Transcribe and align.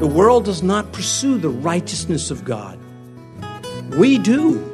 The 0.00 0.06
world 0.06 0.44
does 0.44 0.62
not 0.62 0.92
pursue 0.92 1.38
the 1.38 1.48
righteousness 1.48 2.30
of 2.30 2.44
God. 2.44 2.78
We 3.96 4.18
do. 4.18 4.68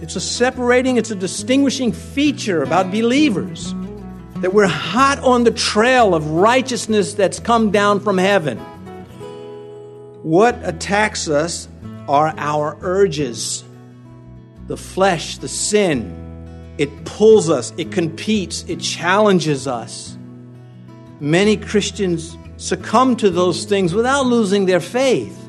It's 0.00 0.16
a 0.16 0.20
separating, 0.20 0.96
it's 0.96 1.10
a 1.10 1.16
distinguishing 1.16 1.92
feature 1.92 2.62
about 2.62 2.90
believers 2.90 3.74
that 4.36 4.52
we're 4.52 4.66
hot 4.66 5.18
on 5.20 5.44
the 5.44 5.50
trail 5.50 6.14
of 6.14 6.30
righteousness 6.32 7.14
that's 7.14 7.40
come 7.40 7.70
down 7.70 8.00
from 8.00 8.18
heaven. 8.18 8.58
What 10.22 10.58
attacks 10.62 11.28
us 11.28 11.66
are 12.08 12.34
our 12.36 12.76
urges, 12.82 13.64
the 14.66 14.76
flesh, 14.76 15.38
the 15.38 15.48
sin. 15.48 16.74
It 16.76 17.06
pulls 17.06 17.48
us, 17.48 17.72
it 17.78 17.92
competes, 17.92 18.64
it 18.68 18.80
challenges 18.80 19.66
us. 19.66 20.13
Many 21.20 21.56
Christians 21.56 22.36
succumb 22.56 23.16
to 23.16 23.30
those 23.30 23.64
things 23.64 23.94
without 23.94 24.26
losing 24.26 24.66
their 24.66 24.80
faith. 24.80 25.40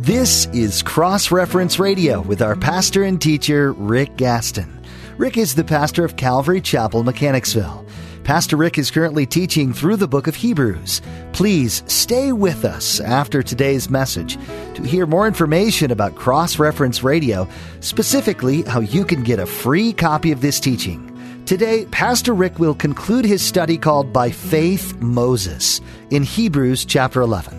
This 0.00 0.46
is 0.46 0.82
Cross 0.82 1.30
Reference 1.30 1.78
Radio 1.78 2.20
with 2.22 2.42
our 2.42 2.56
pastor 2.56 3.04
and 3.04 3.20
teacher, 3.20 3.72
Rick 3.72 4.16
Gaston. 4.16 4.80
Rick 5.16 5.36
is 5.36 5.54
the 5.54 5.64
pastor 5.64 6.04
of 6.04 6.16
Calvary 6.16 6.60
Chapel, 6.60 7.04
Mechanicsville. 7.04 7.81
Pastor 8.24 8.56
Rick 8.56 8.78
is 8.78 8.92
currently 8.92 9.26
teaching 9.26 9.72
through 9.72 9.96
the 9.96 10.06
book 10.06 10.28
of 10.28 10.36
Hebrews. 10.36 11.02
Please 11.32 11.82
stay 11.88 12.30
with 12.30 12.64
us 12.64 13.00
after 13.00 13.42
today's 13.42 13.90
message 13.90 14.38
to 14.74 14.82
hear 14.82 15.06
more 15.06 15.26
information 15.26 15.90
about 15.90 16.14
Cross 16.14 16.60
Reference 16.60 17.02
Radio, 17.02 17.48
specifically 17.80 18.62
how 18.62 18.78
you 18.78 19.04
can 19.04 19.24
get 19.24 19.40
a 19.40 19.46
free 19.46 19.92
copy 19.92 20.30
of 20.30 20.40
this 20.40 20.60
teaching. 20.60 21.08
Today, 21.46 21.84
Pastor 21.86 22.32
Rick 22.32 22.60
will 22.60 22.76
conclude 22.76 23.24
his 23.24 23.42
study 23.42 23.76
called 23.76 24.12
By 24.12 24.30
Faith 24.30 24.94
Moses 25.00 25.80
in 26.10 26.22
Hebrews 26.22 26.84
chapter 26.84 27.22
11. 27.22 27.58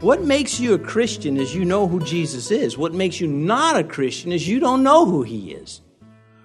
What 0.00 0.24
makes 0.24 0.58
you 0.58 0.74
a 0.74 0.80
Christian 0.80 1.36
is 1.36 1.54
you 1.54 1.64
know 1.64 1.86
who 1.86 2.00
Jesus 2.00 2.50
is. 2.50 2.76
What 2.76 2.92
makes 2.92 3.20
you 3.20 3.28
not 3.28 3.76
a 3.76 3.84
Christian 3.84 4.32
is 4.32 4.48
you 4.48 4.58
don't 4.58 4.82
know 4.82 5.06
who 5.06 5.22
he 5.22 5.52
is. 5.52 5.80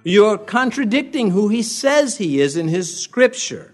You're 0.04 0.38
contradicting 0.38 1.32
who 1.32 1.50
he 1.50 1.62
says 1.62 2.18
he 2.18 2.40
is 2.42 2.58
in 2.58 2.68
his 2.68 3.00
scripture. 3.00 3.74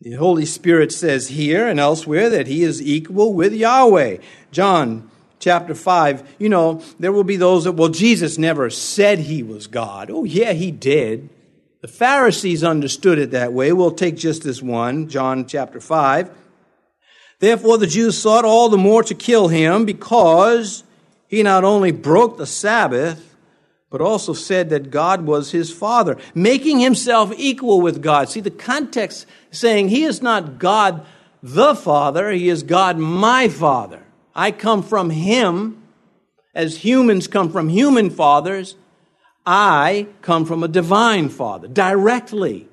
The 0.00 0.12
Holy 0.12 0.46
Spirit 0.46 0.92
says 0.92 1.28
here 1.28 1.68
and 1.68 1.78
elsewhere 1.78 2.30
that 2.30 2.46
he 2.46 2.62
is 2.62 2.80
equal 2.80 3.34
with 3.34 3.52
Yahweh. 3.52 4.18
John 4.50 5.10
chapter 5.40 5.74
5, 5.74 6.36
you 6.38 6.48
know, 6.48 6.82
there 6.98 7.12
will 7.12 7.24
be 7.24 7.36
those 7.36 7.64
that, 7.64 7.72
well, 7.72 7.88
Jesus 7.88 8.38
never 8.38 8.70
said 8.70 9.18
he 9.18 9.42
was 9.42 9.66
God. 9.66 10.10
Oh, 10.10 10.24
yeah, 10.24 10.52
he 10.52 10.70
did. 10.70 11.28
The 11.82 11.88
Pharisees 11.88 12.62
understood 12.62 13.18
it 13.18 13.30
that 13.32 13.52
way. 13.52 13.72
We'll 13.72 13.90
take 13.90 14.16
just 14.16 14.42
this 14.42 14.62
one, 14.62 15.08
John 15.08 15.46
chapter 15.46 15.80
5. 15.80 16.30
Therefore, 17.38 17.78
the 17.78 17.86
Jews 17.86 18.18
sought 18.18 18.44
all 18.44 18.68
the 18.68 18.76
more 18.76 19.02
to 19.02 19.14
kill 19.14 19.48
him 19.48 19.86
because 19.86 20.84
he 21.26 21.42
not 21.42 21.64
only 21.64 21.90
broke 21.90 22.36
the 22.36 22.46
Sabbath, 22.46 23.29
but 23.90 24.00
also 24.00 24.32
said 24.32 24.70
that 24.70 24.90
God 24.90 25.26
was 25.26 25.50
his 25.50 25.72
father, 25.72 26.16
making 26.34 26.78
himself 26.78 27.32
equal 27.36 27.80
with 27.80 28.00
God. 28.00 28.28
See, 28.28 28.40
the 28.40 28.50
context 28.50 29.26
saying 29.50 29.88
he 29.88 30.04
is 30.04 30.22
not 30.22 30.58
God 30.58 31.04
the 31.42 31.74
Father, 31.74 32.30
he 32.30 32.48
is 32.48 32.62
God 32.62 32.98
my 32.98 33.48
Father. 33.48 34.02
I 34.34 34.52
come 34.52 34.82
from 34.82 35.10
him 35.10 35.82
as 36.54 36.84
humans 36.84 37.26
come 37.26 37.50
from 37.50 37.68
human 37.68 38.10
fathers. 38.10 38.76
I 39.44 40.06
come 40.22 40.44
from 40.44 40.62
a 40.62 40.68
divine 40.68 41.28
father 41.28 41.66
directly. 41.66 42.68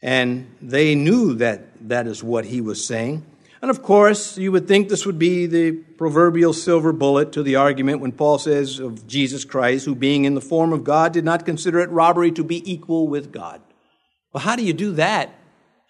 And 0.00 0.54
they 0.60 0.94
knew 0.94 1.34
that 1.34 1.88
that 1.88 2.06
is 2.06 2.22
what 2.22 2.44
he 2.44 2.60
was 2.60 2.84
saying. 2.84 3.24
And 3.62 3.70
of 3.70 3.80
course, 3.80 4.36
you 4.36 4.50
would 4.50 4.66
think 4.66 4.88
this 4.88 5.06
would 5.06 5.20
be 5.20 5.46
the 5.46 5.70
proverbial 5.70 6.52
silver 6.52 6.92
bullet 6.92 7.30
to 7.32 7.44
the 7.44 7.54
argument 7.54 8.00
when 8.00 8.10
Paul 8.10 8.38
says 8.38 8.80
of 8.80 9.06
Jesus 9.06 9.44
Christ, 9.44 9.84
who 9.84 9.94
being 9.94 10.24
in 10.24 10.34
the 10.34 10.40
form 10.40 10.72
of 10.72 10.82
God 10.82 11.12
did 11.12 11.24
not 11.24 11.46
consider 11.46 11.78
it 11.78 11.88
robbery 11.90 12.32
to 12.32 12.42
be 12.42 12.68
equal 12.70 13.06
with 13.06 13.30
God. 13.30 13.62
Well, 14.32 14.42
how 14.42 14.56
do 14.56 14.64
you 14.64 14.72
do 14.72 14.92
that 14.94 15.32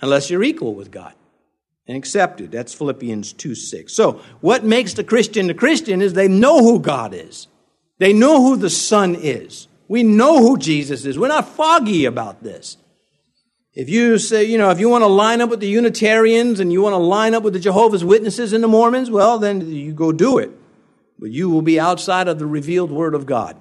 unless 0.02 0.28
you're 0.28 0.42
equal 0.42 0.74
with 0.74 0.90
God 0.90 1.14
and 1.88 1.96
accepted? 1.96 2.52
That's 2.52 2.74
Philippians 2.74 3.32
2 3.32 3.54
6. 3.54 3.94
So, 3.94 4.20
what 4.42 4.64
makes 4.64 4.92
the 4.92 5.04
Christian 5.04 5.46
the 5.46 5.54
Christian 5.54 6.02
is 6.02 6.12
they 6.12 6.28
know 6.28 6.58
who 6.58 6.78
God 6.78 7.14
is, 7.14 7.48
they 7.98 8.12
know 8.12 8.42
who 8.42 8.56
the 8.56 8.70
Son 8.70 9.14
is. 9.14 9.68
We 9.88 10.02
know 10.02 10.38
who 10.38 10.56
Jesus 10.56 11.04
is. 11.04 11.18
We're 11.18 11.28
not 11.28 11.48
foggy 11.48 12.06
about 12.06 12.42
this. 12.42 12.78
If 13.74 13.88
you 13.88 14.18
say, 14.18 14.44
you 14.44 14.58
know, 14.58 14.70
if 14.70 14.78
you 14.78 14.88
want 14.88 15.02
to 15.02 15.08
line 15.08 15.40
up 15.40 15.48
with 15.48 15.60
the 15.60 15.68
Unitarians 15.68 16.60
and 16.60 16.72
you 16.72 16.82
want 16.82 16.92
to 16.92 16.98
line 16.98 17.34
up 17.34 17.42
with 17.42 17.54
the 17.54 17.60
Jehovah's 17.60 18.04
Witnesses 18.04 18.52
and 18.52 18.62
the 18.62 18.68
Mormons, 18.68 19.10
well, 19.10 19.38
then 19.38 19.70
you 19.70 19.92
go 19.92 20.12
do 20.12 20.38
it. 20.38 20.50
But 21.18 21.30
you 21.30 21.48
will 21.48 21.62
be 21.62 21.80
outside 21.80 22.28
of 22.28 22.38
the 22.38 22.46
revealed 22.46 22.90
Word 22.90 23.14
of 23.14 23.24
God. 23.24 23.56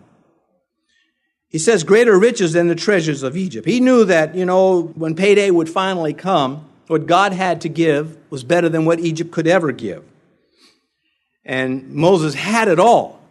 He 1.48 1.60
says, 1.60 1.84
greater 1.84 2.18
riches 2.18 2.54
than 2.54 2.68
the 2.68 2.76
treasures 2.76 3.24
of 3.24 3.38
Egypt. 3.38 3.68
He 3.68 3.80
knew 3.80 4.06
that, 4.06 4.36
you 4.36 4.46
know, 4.46 4.82
when 4.82 5.16
payday 5.16 5.50
would 5.52 5.70
finally 5.70 6.14
come, 6.14 6.68
what 6.88 7.06
God 7.06 7.32
had 7.32 7.62
to 7.62 7.70
give 7.70 8.18
was 8.30 8.44
better 8.44 8.68
than 8.68 8.84
what 8.84 9.00
Egypt 9.00 9.32
could 9.32 9.48
ever 9.48 9.72
give. 9.72 10.04
And 11.46 11.90
Moses 11.94 12.34
had 12.34 12.68
it 12.68 12.80
all. 12.80 13.22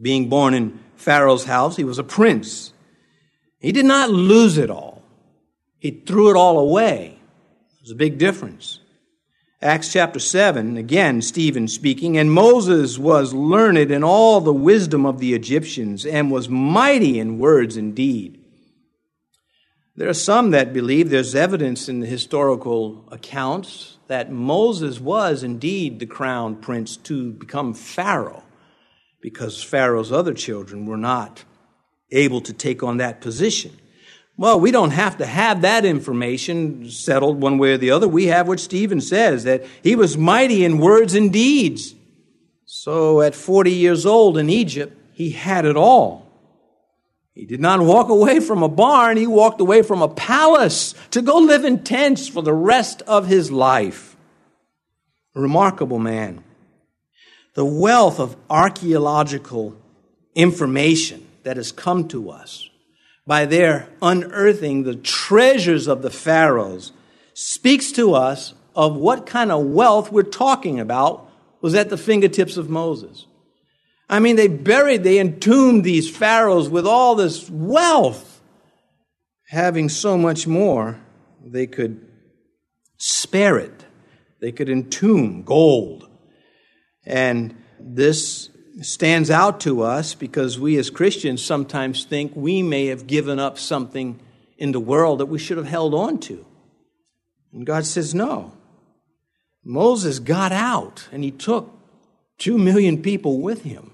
Being 0.00 0.28
born 0.28 0.54
in 0.54 0.78
Pharaoh's 0.94 1.44
house, 1.44 1.76
he 1.76 1.82
was 1.82 1.98
a 1.98 2.04
prince. 2.04 2.72
He 3.58 3.72
did 3.72 3.84
not 3.84 4.10
lose 4.10 4.58
it 4.58 4.70
all. 4.70 4.87
He 5.78 5.90
threw 5.90 6.30
it 6.30 6.36
all 6.36 6.58
away. 6.58 7.18
There's 7.80 7.92
a 7.92 7.96
big 7.96 8.18
difference. 8.18 8.80
Acts 9.60 9.92
chapter 9.92 10.20
7, 10.20 10.76
again, 10.76 11.20
Stephen 11.20 11.66
speaking, 11.66 12.16
and 12.16 12.30
Moses 12.30 12.96
was 12.96 13.34
learned 13.34 13.90
in 13.90 14.04
all 14.04 14.40
the 14.40 14.52
wisdom 14.52 15.04
of 15.04 15.18
the 15.18 15.34
Egyptians 15.34 16.06
and 16.06 16.30
was 16.30 16.48
mighty 16.48 17.18
in 17.18 17.38
words 17.40 17.76
and 17.76 17.94
deed. 17.94 18.38
There 19.96 20.08
are 20.08 20.14
some 20.14 20.52
that 20.52 20.72
believe 20.72 21.10
there's 21.10 21.34
evidence 21.34 21.88
in 21.88 21.98
the 21.98 22.06
historical 22.06 23.04
accounts 23.10 23.96
that 24.06 24.30
Moses 24.30 25.00
was 25.00 25.42
indeed 25.42 25.98
the 25.98 26.06
crown 26.06 26.54
prince 26.54 26.96
to 26.98 27.32
become 27.32 27.74
Pharaoh 27.74 28.44
because 29.20 29.60
Pharaoh's 29.60 30.12
other 30.12 30.34
children 30.34 30.86
were 30.86 30.96
not 30.96 31.42
able 32.12 32.40
to 32.42 32.52
take 32.52 32.84
on 32.84 32.98
that 32.98 33.20
position. 33.20 33.76
Well, 34.38 34.60
we 34.60 34.70
don't 34.70 34.92
have 34.92 35.18
to 35.18 35.26
have 35.26 35.62
that 35.62 35.84
information 35.84 36.88
settled 36.90 37.42
one 37.42 37.58
way 37.58 37.72
or 37.72 37.76
the 37.76 37.90
other. 37.90 38.06
We 38.06 38.26
have 38.26 38.46
what 38.46 38.60
Stephen 38.60 39.00
says 39.00 39.42
that 39.42 39.66
he 39.82 39.96
was 39.96 40.16
mighty 40.16 40.64
in 40.64 40.78
words 40.78 41.16
and 41.16 41.32
deeds. 41.32 41.96
So 42.64 43.20
at 43.20 43.34
40 43.34 43.72
years 43.72 44.06
old 44.06 44.38
in 44.38 44.48
Egypt, 44.48 44.96
he 45.12 45.30
had 45.30 45.64
it 45.64 45.76
all. 45.76 46.24
He 47.34 47.46
did 47.46 47.58
not 47.58 47.80
walk 47.80 48.10
away 48.10 48.38
from 48.38 48.62
a 48.62 48.68
barn, 48.68 49.16
he 49.16 49.26
walked 49.26 49.60
away 49.60 49.82
from 49.82 50.02
a 50.02 50.08
palace 50.08 50.94
to 51.10 51.20
go 51.20 51.38
live 51.38 51.64
in 51.64 51.82
tents 51.82 52.28
for 52.28 52.42
the 52.42 52.54
rest 52.54 53.02
of 53.08 53.26
his 53.26 53.50
life. 53.50 54.16
A 55.34 55.40
remarkable 55.40 55.98
man. 55.98 56.44
The 57.54 57.64
wealth 57.64 58.20
of 58.20 58.36
archaeological 58.48 59.76
information 60.36 61.26
that 61.42 61.56
has 61.56 61.72
come 61.72 62.06
to 62.08 62.30
us 62.30 62.70
by 63.28 63.44
their 63.44 63.86
unearthing 64.00 64.84
the 64.84 64.96
treasures 64.96 65.86
of 65.86 66.00
the 66.00 66.08
pharaohs 66.10 66.92
speaks 67.34 67.92
to 67.92 68.14
us 68.14 68.54
of 68.74 68.96
what 68.96 69.26
kind 69.26 69.52
of 69.52 69.66
wealth 69.66 70.10
we're 70.10 70.22
talking 70.22 70.80
about 70.80 71.30
was 71.60 71.74
at 71.74 71.90
the 71.90 71.98
fingertips 71.98 72.56
of 72.56 72.70
Moses. 72.70 73.26
I 74.08 74.18
mean, 74.18 74.36
they 74.36 74.48
buried, 74.48 75.04
they 75.04 75.18
entombed 75.18 75.84
these 75.84 76.08
pharaohs 76.08 76.70
with 76.70 76.86
all 76.86 77.16
this 77.16 77.50
wealth. 77.50 78.40
Having 79.48 79.90
so 79.90 80.16
much 80.16 80.46
more, 80.46 80.98
they 81.44 81.66
could 81.66 82.10
spare 82.96 83.58
it. 83.58 83.84
They 84.40 84.52
could 84.52 84.70
entomb 84.70 85.42
gold. 85.42 86.08
And 87.04 87.62
this 87.78 88.48
stands 88.82 89.30
out 89.30 89.60
to 89.60 89.82
us 89.82 90.14
because 90.14 90.58
we 90.58 90.76
as 90.78 90.90
Christians 90.90 91.44
sometimes 91.44 92.04
think 92.04 92.32
we 92.34 92.62
may 92.62 92.86
have 92.86 93.06
given 93.06 93.38
up 93.38 93.58
something 93.58 94.20
in 94.56 94.72
the 94.72 94.80
world 94.80 95.20
that 95.20 95.26
we 95.26 95.38
should 95.38 95.56
have 95.56 95.66
held 95.66 95.94
on 95.94 96.18
to. 96.20 96.44
And 97.52 97.66
God 97.66 97.86
says, 97.86 98.14
no. 98.14 98.52
Moses 99.64 100.18
got 100.18 100.52
out 100.52 101.08
and 101.12 101.24
he 101.24 101.30
took 101.30 101.70
two 102.38 102.58
million 102.58 103.02
people 103.02 103.40
with 103.40 103.62
him. 103.62 103.92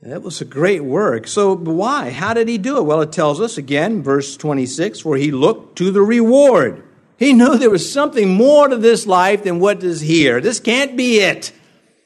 That 0.00 0.22
was 0.22 0.40
a 0.40 0.44
great 0.44 0.84
work. 0.84 1.26
So, 1.26 1.56
why? 1.56 2.10
How 2.10 2.34
did 2.34 2.46
he 2.46 2.58
do 2.58 2.76
it? 2.76 2.82
Well, 2.82 3.00
it 3.00 3.10
tells 3.10 3.40
us 3.40 3.56
again, 3.56 4.02
verse 4.02 4.36
26, 4.36 5.02
where 5.02 5.16
he 5.16 5.30
looked 5.30 5.78
to 5.78 5.90
the 5.90 6.02
reward. 6.02 6.84
He 7.16 7.32
knew 7.32 7.56
there 7.56 7.70
was 7.70 7.90
something 7.90 8.34
more 8.34 8.68
to 8.68 8.76
this 8.76 9.06
life 9.06 9.44
than 9.44 9.60
what 9.60 9.82
is 9.82 10.02
here. 10.02 10.42
This 10.42 10.60
can't 10.60 10.94
be 10.94 11.20
it. 11.20 11.52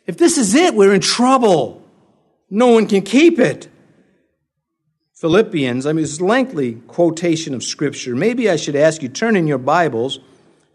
If 0.09 0.17
this 0.17 0.39
is 0.39 0.55
it, 0.55 0.75
we're 0.75 0.95
in 0.95 1.03
trouble. 1.03 1.85
no 2.51 2.69
one 2.69 2.87
can 2.87 3.03
keep 3.03 3.39
it. 3.39 3.69
Philippians, 5.15 5.85
I 5.85 5.93
mean, 5.93 6.05
it's 6.05 6.19
a 6.19 6.25
lengthy 6.25 6.75
quotation 6.87 7.53
of 7.53 7.63
Scripture. 7.63 8.17
Maybe 8.17 8.49
I 8.49 8.57
should 8.57 8.75
ask 8.75 9.03
you, 9.03 9.11
turn 9.11 9.37
in 9.37 9.47
your 9.47 9.59
Bibles 9.59 10.19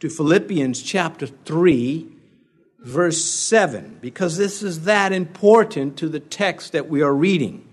to 0.01 0.09
Philippians 0.09 0.83
chapter 0.83 1.25
3, 1.25 2.07
verse 2.80 3.25
7, 3.25 3.97
because 4.01 4.38
this 4.38 4.62
is 4.62 4.83
that 4.83 5.12
important 5.12 5.97
to 5.97 6.09
the 6.09 6.19
text 6.19 6.74
that 6.74 6.88
we 6.88 7.01
are 7.01 7.13
reading. 7.13 7.68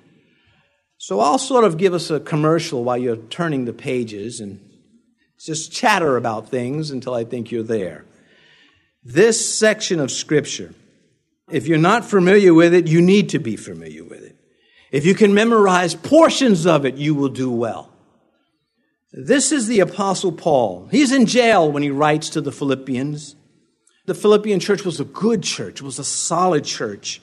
So 0.97 1.21
I'll 1.21 1.39
sort 1.39 1.65
of 1.65 1.77
give 1.77 1.93
us 1.93 2.09
a 2.09 2.21
commercial 2.21 2.85
while 2.85 2.97
you're 2.97 3.17
turning 3.17 3.67
the 3.67 3.75
pages 3.75 4.41
and 4.41 4.61
just 5.39 5.73
chatter 5.73 6.17
about 6.17 6.49
things 6.49 6.91
until 6.91 7.13
I 7.13 7.25
think 7.25 7.51
you're 7.51 7.63
there. 7.63 8.07
This 9.03 9.59
section 9.59 10.01
of 10.01 10.11
Scripture, 10.11 10.73
if 11.51 11.67
you're 11.67 11.79
not 11.79 12.05
familiar 12.05 12.55
with 12.55 12.75
it, 12.75 12.87
you 12.87 13.01
need 13.01 13.31
to 13.31 13.39
be 13.39 13.57
familiar 13.57 14.05
with 14.05 14.23
it. 14.23 14.37
If 14.91 15.07
you 15.07 15.15
can 15.15 15.35
memorize 15.35 15.95
portions 15.95 16.67
of 16.67 16.85
it, 16.85 16.97
you 16.97 17.15
will 17.15 17.29
do 17.29 17.51
well. 17.51 17.93
This 19.13 19.51
is 19.51 19.67
the 19.67 19.81
Apostle 19.81 20.33
Paul. 20.33 20.89
He's 20.91 21.13
in 21.13 21.27
jail 21.27 21.71
when 21.71 21.83
he 21.83 21.91
writes 21.91 22.31
to 22.31 22.41
the 22.41 22.53
Philippians. 22.53 23.35
The 24.07 24.15
Philippian 24.15 24.61
church 24.61 24.85
was 24.85 25.01
a 25.01 25.05
good 25.05 25.43
church, 25.43 25.81
it 25.81 25.85
was 25.85 25.99
a 25.99 26.05
solid 26.05 26.65
church. 26.65 27.21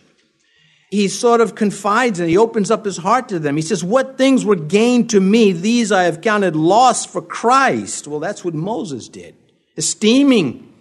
He 0.90 1.10
sort 1.10 1.42
of 1.42 1.54
confides 1.54 2.22
and 2.22 2.30
he 2.30 2.38
opens 2.38 2.72
up 2.72 2.86
his 2.86 2.96
heart 2.96 3.28
to 3.30 3.40
them. 3.40 3.58
He 3.58 3.62
says, 3.62 3.84
What 3.84 4.18
things 4.18 4.46
were 4.46 4.56
gained 4.56 5.10
to 5.10 5.20
me, 5.20 5.52
these 5.52 5.92
I 5.92 6.04
have 6.04 6.22
counted 6.22 6.56
loss 6.56 7.06
for 7.06 7.22
Christ. 7.22 8.08
Well, 8.08 8.22
that's 8.22 8.46
what 8.46 8.54
Moses 8.54 9.10
did, 9.10 9.36
esteeming 9.76 10.74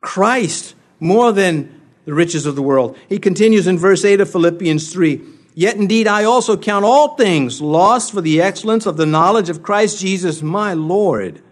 Christ 0.00 0.76
more 1.00 1.32
than 1.32 1.77
the 2.08 2.14
riches 2.14 2.46
of 2.46 2.56
the 2.56 2.62
world. 2.62 2.96
He 3.06 3.18
continues 3.18 3.66
in 3.66 3.76
verse 3.76 4.02
8 4.02 4.22
of 4.22 4.30
Philippians 4.30 4.90
3. 4.90 5.20
Yet 5.52 5.76
indeed 5.76 6.08
I 6.08 6.24
also 6.24 6.56
count 6.56 6.86
all 6.86 7.16
things 7.16 7.60
lost 7.60 8.14
for 8.14 8.22
the 8.22 8.40
excellence 8.40 8.86
of 8.86 8.96
the 8.96 9.04
knowledge 9.04 9.50
of 9.50 9.62
Christ 9.62 10.00
Jesus 10.00 10.40
my 10.40 10.72
Lord, 10.72 11.42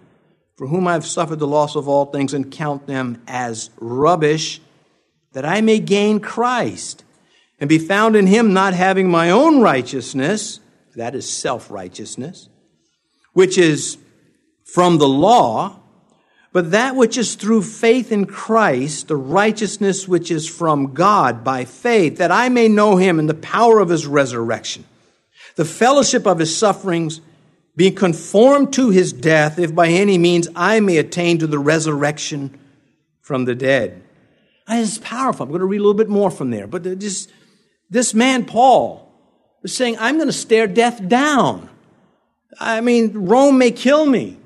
for 0.56 0.68
whom 0.68 0.88
I 0.88 0.94
have 0.94 1.04
suffered 1.04 1.40
the 1.40 1.46
loss 1.46 1.76
of 1.76 1.88
all 1.88 2.06
things 2.06 2.32
and 2.32 2.50
count 2.50 2.86
them 2.86 3.20
as 3.26 3.68
rubbish, 3.76 4.62
that 5.34 5.44
I 5.44 5.60
may 5.60 5.78
gain 5.78 6.20
Christ 6.20 7.04
and 7.60 7.68
be 7.68 7.76
found 7.78 8.16
in 8.16 8.26
him 8.26 8.54
not 8.54 8.72
having 8.72 9.10
my 9.10 9.28
own 9.28 9.60
righteousness, 9.60 10.60
that 10.94 11.14
is 11.14 11.28
self 11.28 11.70
righteousness, 11.70 12.48
which 13.34 13.58
is 13.58 13.98
from 14.64 14.96
the 14.96 15.08
law 15.08 15.82
but 16.56 16.70
that 16.70 16.96
which 16.96 17.18
is 17.18 17.34
through 17.34 17.60
faith 17.60 18.10
in 18.10 18.24
Christ, 18.24 19.08
the 19.08 19.16
righteousness 19.16 20.08
which 20.08 20.30
is 20.30 20.48
from 20.48 20.94
God 20.94 21.44
by 21.44 21.66
faith, 21.66 22.16
that 22.16 22.32
I 22.32 22.48
may 22.48 22.66
know 22.66 22.96
him 22.96 23.18
in 23.18 23.26
the 23.26 23.34
power 23.34 23.78
of 23.78 23.90
his 23.90 24.06
resurrection, 24.06 24.86
the 25.56 25.66
fellowship 25.66 26.26
of 26.26 26.38
his 26.38 26.56
sufferings, 26.56 27.20
being 27.76 27.94
conformed 27.94 28.72
to 28.72 28.88
his 28.88 29.12
death, 29.12 29.58
if 29.58 29.74
by 29.74 29.88
any 29.88 30.16
means 30.16 30.48
I 30.56 30.80
may 30.80 30.96
attain 30.96 31.36
to 31.40 31.46
the 31.46 31.58
resurrection 31.58 32.58
from 33.20 33.44
the 33.44 33.54
dead. 33.54 34.02
It's 34.66 34.96
powerful. 34.96 35.44
I'm 35.44 35.50
going 35.50 35.60
to 35.60 35.66
read 35.66 35.80
a 35.80 35.82
little 35.82 35.92
bit 35.92 36.08
more 36.08 36.30
from 36.30 36.48
there. 36.48 36.66
But 36.66 36.84
just, 37.00 37.30
this 37.90 38.14
man, 38.14 38.46
Paul, 38.46 39.12
was 39.60 39.76
saying, 39.76 39.98
I'm 40.00 40.16
going 40.16 40.28
to 40.28 40.32
stare 40.32 40.68
death 40.68 41.06
down. 41.06 41.68
I 42.58 42.80
mean, 42.80 43.12
Rome 43.12 43.58
may 43.58 43.72
kill 43.72 44.06
me. 44.06 44.38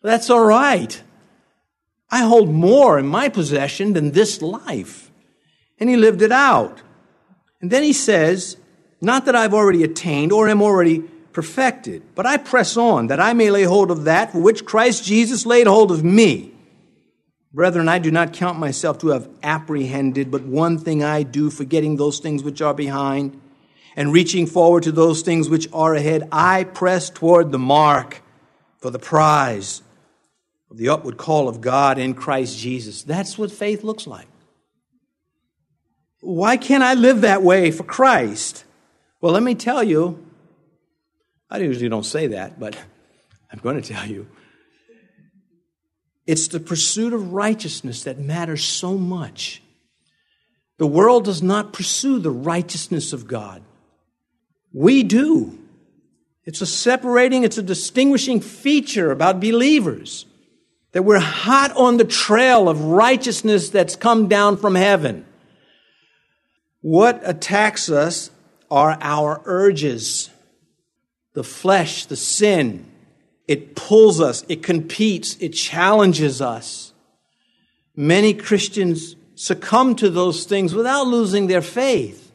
That's 0.00 0.30
all 0.30 0.46
right. 0.46 0.98
I 2.12 2.24
hold 2.24 2.50
more 2.50 2.98
in 2.98 3.06
my 3.06 3.30
possession 3.30 3.94
than 3.94 4.10
this 4.10 4.42
life. 4.42 5.10
And 5.80 5.88
he 5.88 5.96
lived 5.96 6.20
it 6.20 6.30
out. 6.30 6.82
And 7.62 7.70
then 7.70 7.82
he 7.82 7.94
says, 7.94 8.58
Not 9.00 9.24
that 9.24 9.34
I've 9.34 9.54
already 9.54 9.82
attained 9.82 10.30
or 10.30 10.46
am 10.46 10.60
already 10.60 10.98
perfected, 11.32 12.02
but 12.14 12.26
I 12.26 12.36
press 12.36 12.76
on 12.76 13.06
that 13.06 13.18
I 13.18 13.32
may 13.32 13.50
lay 13.50 13.62
hold 13.62 13.90
of 13.90 14.04
that 14.04 14.32
for 14.32 14.40
which 14.40 14.66
Christ 14.66 15.04
Jesus 15.04 15.46
laid 15.46 15.66
hold 15.66 15.90
of 15.90 16.04
me. 16.04 16.52
Brethren, 17.54 17.88
I 17.88 17.98
do 17.98 18.10
not 18.10 18.34
count 18.34 18.58
myself 18.58 18.98
to 18.98 19.08
have 19.08 19.28
apprehended, 19.42 20.30
but 20.30 20.42
one 20.42 20.78
thing 20.78 21.02
I 21.02 21.22
do, 21.22 21.48
forgetting 21.48 21.96
those 21.96 22.18
things 22.18 22.42
which 22.42 22.60
are 22.60 22.74
behind 22.74 23.40
and 23.96 24.12
reaching 24.12 24.46
forward 24.46 24.82
to 24.82 24.92
those 24.92 25.22
things 25.22 25.48
which 25.48 25.66
are 25.72 25.94
ahead, 25.94 26.28
I 26.30 26.64
press 26.64 27.08
toward 27.08 27.52
the 27.52 27.58
mark 27.58 28.20
for 28.78 28.90
the 28.90 28.98
prize 28.98 29.82
of 30.72 30.78
the 30.78 30.88
upward 30.88 31.18
call 31.18 31.50
of 31.50 31.60
God 31.60 31.98
in 31.98 32.14
Christ 32.14 32.58
Jesus. 32.58 33.02
That's 33.02 33.36
what 33.36 33.52
faith 33.52 33.84
looks 33.84 34.06
like. 34.06 34.26
Why 36.22 36.56
can't 36.56 36.82
I 36.82 36.94
live 36.94 37.20
that 37.20 37.42
way 37.42 37.70
for 37.70 37.82
Christ? 37.82 38.64
Well, 39.20 39.34
let 39.34 39.42
me 39.42 39.54
tell 39.54 39.82
you, 39.84 40.26
I 41.50 41.58
usually 41.58 41.90
don't 41.90 42.06
say 42.06 42.28
that, 42.28 42.58
but 42.58 42.74
I'm 43.52 43.58
going 43.58 43.82
to 43.82 43.86
tell 43.86 44.06
you. 44.06 44.26
It's 46.26 46.48
the 46.48 46.60
pursuit 46.60 47.12
of 47.12 47.34
righteousness 47.34 48.04
that 48.04 48.18
matters 48.18 48.64
so 48.64 48.96
much. 48.96 49.62
The 50.78 50.86
world 50.86 51.26
does 51.26 51.42
not 51.42 51.74
pursue 51.74 52.18
the 52.18 52.30
righteousness 52.30 53.12
of 53.12 53.26
God. 53.26 53.62
We 54.72 55.02
do. 55.02 55.58
It's 56.46 56.62
a 56.62 56.66
separating, 56.66 57.44
it's 57.44 57.58
a 57.58 57.62
distinguishing 57.62 58.40
feature 58.40 59.10
about 59.10 59.38
believers 59.38 60.24
that 60.92 61.02
we're 61.02 61.18
hot 61.18 61.74
on 61.76 61.96
the 61.96 62.04
trail 62.04 62.68
of 62.68 62.84
righteousness 62.84 63.70
that's 63.70 63.96
come 63.96 64.28
down 64.28 64.56
from 64.56 64.74
heaven. 64.74 65.24
What 66.82 67.20
attacks 67.24 67.90
us 67.90 68.30
are 68.70 68.98
our 69.00 69.40
urges, 69.44 70.30
the 71.34 71.44
flesh, 71.44 72.06
the 72.06 72.16
sin. 72.16 72.90
It 73.48 73.74
pulls 73.74 74.20
us, 74.20 74.44
it 74.48 74.62
competes, 74.62 75.36
it 75.40 75.50
challenges 75.50 76.40
us. 76.40 76.92
Many 77.94 78.34
Christians 78.34 79.16
succumb 79.34 79.96
to 79.96 80.08
those 80.08 80.44
things 80.44 80.74
without 80.74 81.06
losing 81.06 81.46
their 81.46 81.62
faith. 81.62 82.32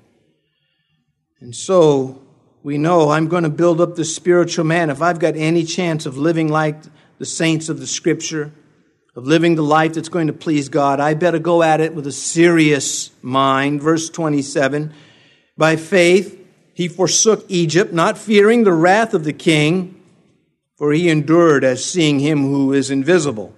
And 1.40 1.56
so 1.56 2.22
we 2.64 2.78
know 2.78 3.10
I'm 3.10 3.28
going 3.28 3.44
to 3.44 3.50
build 3.50 3.80
up 3.82 3.96
the 3.96 4.06
spiritual 4.06 4.66
man. 4.66 4.90
If 4.90 5.02
I've 5.02 5.20
got 5.20 5.36
any 5.36 5.64
chance 5.64 6.06
of 6.06 6.18
living 6.18 6.50
like 6.50 6.82
the 7.18 7.26
saints 7.26 7.70
of 7.70 7.80
the 7.80 7.88
scripture, 7.88 8.52
of 9.16 9.26
living 9.26 9.56
the 9.56 9.64
life 9.64 9.94
that's 9.94 10.10
going 10.10 10.28
to 10.28 10.34
please 10.34 10.70
God, 10.70 11.00
I 11.00 11.16
better 11.16 11.40
go 11.40 11.64
at 11.64 11.82
it 11.82 11.96
with 11.96 12.06
a 12.06 12.12
serious 12.12 13.10
mind. 13.22 13.82
Verse 13.82 14.10
27 14.10 14.94
By 15.58 15.76
faith, 15.76 16.40
he 16.74 16.88
forsook 16.88 17.44
Egypt, 17.48 17.92
not 17.92 18.20
fearing 18.20 18.64
the 18.64 18.74
wrath 18.74 19.16
of 19.16 19.24
the 19.24 19.34
king, 19.34 20.00
for 20.78 20.94
he 20.94 21.10
endured 21.10 21.64
as 21.64 21.84
seeing 21.84 22.20
him 22.20 22.44
who 22.44 22.74
is 22.74 22.92
invisible. 22.92 23.56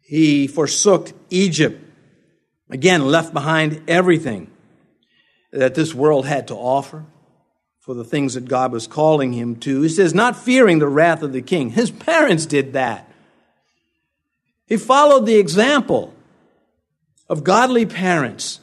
He 0.00 0.48
forsook 0.48 1.12
Egypt, 1.30 1.80
again, 2.68 3.06
left 3.06 3.32
behind 3.32 3.84
everything 3.88 4.50
that 5.52 5.76
this 5.76 5.94
world 5.94 6.26
had 6.26 6.48
to 6.48 6.54
offer 6.54 7.06
for 7.82 7.94
the 7.94 8.04
things 8.04 8.34
that 8.34 8.44
God 8.44 8.70
was 8.70 8.86
calling 8.86 9.32
him 9.32 9.56
to. 9.56 9.82
He 9.82 9.88
says, 9.88 10.14
not 10.14 10.36
fearing 10.36 10.78
the 10.78 10.86
wrath 10.86 11.22
of 11.22 11.32
the 11.32 11.42
king. 11.42 11.70
His 11.70 11.90
parents 11.90 12.46
did 12.46 12.74
that. 12.74 13.10
He 14.68 14.76
followed 14.76 15.26
the 15.26 15.34
example 15.34 16.14
of 17.28 17.42
godly 17.42 17.84
parents. 17.84 18.60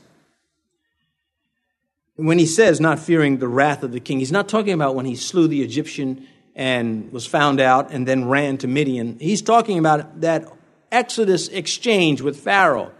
When 2.15 2.39
he 2.39 2.45
says 2.45 2.79
not 2.79 2.97
fearing 2.97 3.39
the 3.39 3.49
wrath 3.49 3.83
of 3.83 3.91
the 3.91 3.99
king, 3.99 4.19
he's 4.19 4.31
not 4.31 4.47
talking 4.47 4.71
about 4.71 4.95
when 4.95 5.05
he 5.05 5.17
slew 5.17 5.49
the 5.49 5.63
Egyptian 5.63 6.25
and 6.55 7.11
was 7.11 7.25
found 7.25 7.59
out 7.59 7.91
and 7.91 8.07
then 8.07 8.29
ran 8.29 8.57
to 8.59 8.67
Midian. 8.67 9.19
He's 9.19 9.41
talking 9.41 9.77
about 9.79 10.21
that 10.21 10.49
Exodus 10.93 11.49
exchange 11.49 12.21
with 12.21 12.39
Pharaoh. 12.39 12.93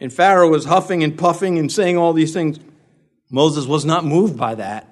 And 0.00 0.12
Pharaoh 0.12 0.50
was 0.50 0.66
huffing 0.66 1.02
and 1.02 1.16
puffing 1.16 1.58
and 1.58 1.72
saying 1.72 1.96
all 1.96 2.12
these 2.12 2.34
things. 2.34 2.58
Moses 3.30 3.66
was 3.66 3.86
not 3.86 4.04
moved 4.04 4.36
by 4.36 4.54
that. 4.56 4.86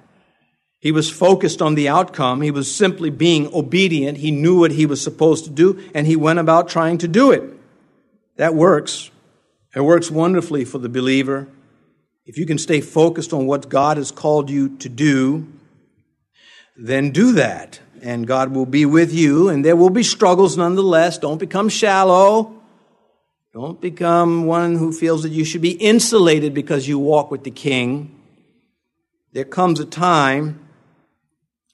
He 0.85 0.91
was 0.91 1.09
focused 1.09 1.63
on 1.63 1.73
the 1.73 1.89
outcome. 1.89 2.41
He 2.43 2.51
was 2.51 2.71
simply 2.71 3.09
being 3.09 3.51
obedient. 3.55 4.19
He 4.19 4.29
knew 4.29 4.59
what 4.59 4.69
he 4.69 4.85
was 4.85 5.01
supposed 5.01 5.45
to 5.45 5.49
do, 5.49 5.83
and 5.95 6.05
he 6.05 6.15
went 6.15 6.37
about 6.37 6.69
trying 6.69 6.99
to 6.99 7.07
do 7.07 7.31
it. 7.31 7.41
That 8.35 8.53
works. 8.53 9.09
It 9.75 9.81
works 9.81 10.11
wonderfully 10.11 10.63
for 10.63 10.77
the 10.77 10.87
believer. 10.87 11.47
If 12.27 12.37
you 12.37 12.45
can 12.45 12.59
stay 12.59 12.81
focused 12.81 13.33
on 13.33 13.47
what 13.47 13.67
God 13.67 13.97
has 13.97 14.11
called 14.11 14.51
you 14.51 14.77
to 14.77 14.87
do, 14.87 15.47
then 16.77 17.09
do 17.09 17.31
that. 17.31 17.79
And 18.03 18.27
God 18.27 18.53
will 18.53 18.67
be 18.67 18.85
with 18.85 19.11
you, 19.11 19.49
and 19.49 19.65
there 19.65 19.75
will 19.75 19.89
be 19.89 20.03
struggles 20.03 20.55
nonetheless. 20.55 21.17
Don't 21.17 21.39
become 21.39 21.67
shallow. 21.67 22.61
Don't 23.55 23.81
become 23.81 24.45
one 24.45 24.75
who 24.75 24.91
feels 24.91 25.23
that 25.23 25.31
you 25.31 25.45
should 25.45 25.63
be 25.63 25.71
insulated 25.71 26.53
because 26.53 26.87
you 26.87 26.99
walk 26.99 27.31
with 27.31 27.43
the 27.43 27.49
king. 27.49 28.21
There 29.33 29.45
comes 29.45 29.79
a 29.79 29.85
time 29.85 30.59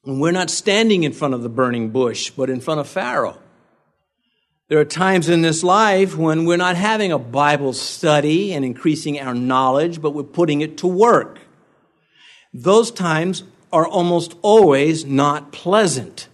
and 0.05 0.19
we're 0.19 0.31
not 0.31 0.49
standing 0.49 1.03
in 1.03 1.13
front 1.13 1.33
of 1.33 1.43
the 1.43 1.49
burning 1.49 1.89
bush, 1.89 2.31
but 2.31 2.49
in 2.49 2.59
front 2.59 2.79
of 2.79 2.87
Pharaoh. 2.87 3.37
There 4.67 4.79
are 4.79 4.85
times 4.85 5.27
in 5.27 5.41
this 5.41 5.63
life 5.63 6.15
when 6.15 6.45
we're 6.45 6.57
not 6.57 6.77
having 6.77 7.11
a 7.11 7.19
Bible 7.19 7.73
study 7.73 8.53
and 8.53 8.63
increasing 8.63 9.19
our 9.19 9.33
knowledge, 9.33 10.01
but 10.01 10.11
we're 10.11 10.23
putting 10.23 10.61
it 10.61 10.77
to 10.77 10.87
work. 10.87 11.39
Those 12.53 12.89
times 12.89 13.43
are 13.71 13.85
almost 13.85 14.35
always 14.41 15.05
not 15.05 15.51
pleasant. 15.51 16.27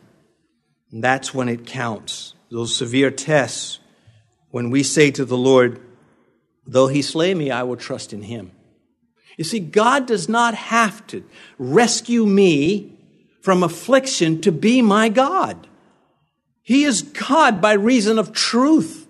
And 0.92 1.04
that's 1.04 1.34
when 1.34 1.50
it 1.50 1.66
counts. 1.66 2.36
Those 2.50 2.76
severe 2.76 3.12
tests, 3.12 3.80
when 4.52 4.70
we 4.70 4.84
say 4.84 5.12
to 5.12 5.26
the 5.26 5.38
Lord, 5.38 5.82
Though 6.68 6.88
he 6.88 7.02
slay 7.02 7.34
me, 7.34 7.50
I 7.50 7.64
will 7.64 7.78
trust 7.78 8.12
in 8.12 8.24
him. 8.24 8.52
You 9.38 9.46
see, 9.46 9.60
God 9.60 10.06
does 10.06 10.28
not 10.28 10.54
have 10.54 11.08
to 11.08 11.24
rescue 11.58 12.26
me 12.26 12.97
from 13.48 13.64
affliction 13.64 14.42
to 14.42 14.52
be 14.52 14.82
my 14.82 15.08
God. 15.08 15.68
He 16.64 16.84
is 16.84 17.02
God 17.02 17.62
by 17.62 17.72
reason 17.72 18.20
of 18.20 18.34
truth. 18.34 19.08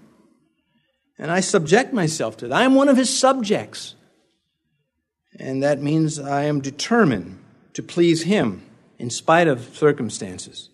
And 1.17 1.31
I 1.31 1.39
subject 1.39 1.91
myself 1.91 2.37
to 2.37 2.47
that. 2.47 2.55
I 2.55 2.61
am 2.61 2.75
one 2.75 2.87
of 2.87 2.97
his 2.97 3.17
subjects. 3.17 3.95
And 5.39 5.63
that 5.63 5.81
means 5.81 6.19
I 6.19 6.43
am 6.43 6.61
determined 6.61 7.43
to 7.73 7.81
please 7.81 8.25
him 8.25 8.61
in 8.99 9.09
spite 9.09 9.47
of 9.47 9.75
circumstances. 9.75 10.69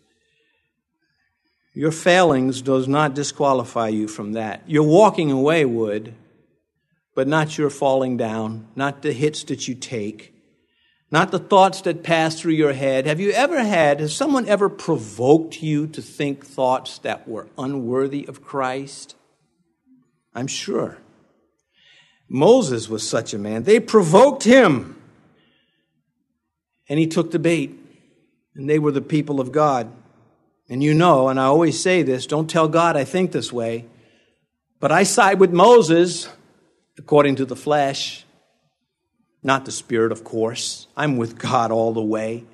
Your 1.73 1.93
failings 1.93 2.61
does 2.61 2.89
not 2.89 3.15
disqualify 3.15 3.87
you 3.87 4.09
from 4.09 4.33
that. 4.33 4.61
Your 4.67 4.83
walking 4.83 5.31
away 5.31 5.63
would, 5.63 6.13
but 7.15 7.29
not 7.29 7.57
your 7.57 7.69
falling 7.69 8.17
down, 8.17 8.67
not 8.75 9.03
the 9.03 9.13
hits 9.13 9.41
that 9.45 9.69
you 9.69 9.75
take, 9.75 10.32
not 11.13 11.29
the 11.29 11.37
thoughts 11.37 11.81
that 11.81 12.01
pass 12.01 12.41
through 12.41 12.53
your 12.53 12.73
head. 12.73 13.05
Have 13.05 13.19
you 13.19 13.29
ever 13.33 13.63
had, 13.63 13.99
has 13.99 14.15
someone 14.15 14.47
ever 14.47 14.67
provoked 14.67 15.61
you 15.61 15.85
to 15.85 16.01
think 16.01 16.43
thoughts 16.43 16.97
that 16.97 17.27
were 17.27 17.47
unworthy 17.55 18.25
of 18.25 18.41
Christ? 18.41 19.15
I'm 20.33 20.47
sure. 20.47 20.97
Moses 22.27 22.89
was 22.89 23.07
such 23.07 23.31
a 23.31 23.37
man. 23.37 23.61
They 23.61 23.79
provoked 23.79 24.41
him, 24.41 24.99
and 26.89 26.97
he 26.97 27.05
took 27.05 27.29
the 27.29 27.37
bait, 27.37 27.77
and 28.55 28.67
they 28.67 28.79
were 28.79 28.91
the 28.91 28.99
people 28.99 29.39
of 29.39 29.51
God. 29.51 29.91
And 30.67 30.81
you 30.81 30.95
know, 30.95 31.27
and 31.27 31.39
I 31.39 31.43
always 31.43 31.79
say 31.79 32.01
this 32.01 32.25
don't 32.25 32.49
tell 32.49 32.67
God 32.67 32.97
I 32.97 33.03
think 33.03 33.33
this 33.33 33.53
way, 33.53 33.85
but 34.79 34.91
I 34.91 35.03
side 35.03 35.39
with 35.39 35.53
Moses 35.53 36.27
according 36.97 37.35
to 37.35 37.45
the 37.45 37.55
flesh, 37.55 38.25
not 39.43 39.65
the 39.65 39.71
spirit, 39.71 40.11
of 40.11 40.23
course. 40.23 40.87
I'm 40.95 41.17
with 41.17 41.37
God 41.37 41.71
all 41.71 41.93
the 41.93 42.01
way. 42.01 42.45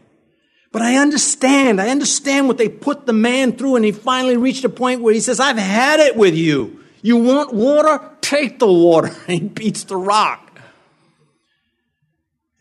But 0.71 0.81
I 0.81 0.97
understand. 0.97 1.79
I 1.79 1.89
understand 1.89 2.47
what 2.47 2.57
they 2.57 2.69
put 2.69 3.05
the 3.05 3.13
man 3.13 3.53
through, 3.53 3.75
and 3.75 3.85
he 3.85 3.91
finally 3.91 4.37
reached 4.37 4.63
a 4.65 4.69
point 4.69 5.01
where 5.01 5.13
he 5.13 5.19
says, 5.19 5.39
I've 5.39 5.57
had 5.57 5.99
it 5.99 6.15
with 6.15 6.35
you. 6.35 6.83
You 7.01 7.17
want 7.17 7.53
water? 7.53 8.11
Take 8.21 8.59
the 8.59 8.71
water. 8.71 9.15
And 9.27 9.41
he 9.41 9.47
beats 9.47 9.83
the 9.83 9.95
rock. 9.95 10.59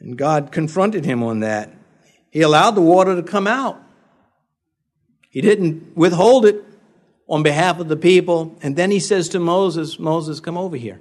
And 0.00 0.16
God 0.16 0.52
confronted 0.52 1.04
him 1.04 1.22
on 1.22 1.40
that. 1.40 1.72
He 2.30 2.42
allowed 2.42 2.72
the 2.72 2.82
water 2.82 3.16
to 3.16 3.22
come 3.22 3.46
out. 3.46 3.80
He 5.30 5.40
didn't 5.40 5.96
withhold 5.96 6.46
it 6.46 6.64
on 7.28 7.42
behalf 7.42 7.78
of 7.78 7.88
the 7.88 7.96
people. 7.96 8.56
And 8.62 8.76
then 8.76 8.90
he 8.90 9.00
says 9.00 9.28
to 9.30 9.38
Moses, 9.38 9.98
Moses, 9.98 10.40
come 10.40 10.56
over 10.56 10.76
here. 10.76 11.00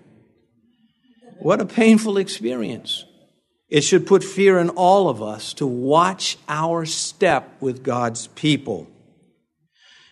What 1.40 1.62
a 1.62 1.66
painful 1.66 2.18
experience. 2.18 3.06
It 3.70 3.82
should 3.82 4.08
put 4.08 4.24
fear 4.24 4.60
in 4.60 4.70
all 4.70 5.10
of 5.10 5.22
us 5.22 5.54
to 5.56 5.68
watch 5.68 6.38
our 6.48 6.86
step 6.86 7.58
with 7.60 7.84
God's 7.84 8.28
people. 8.28 8.88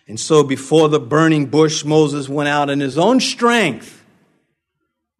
And 0.06 0.20
so 0.20 0.42
before 0.42 0.88
the 0.88 1.00
burning 1.00 1.46
bush, 1.46 1.84
Moses 1.84 2.28
went 2.28 2.48
out 2.48 2.70
in 2.70 2.80
his 2.80 2.98
own 2.98 3.18
strength. 3.18 4.04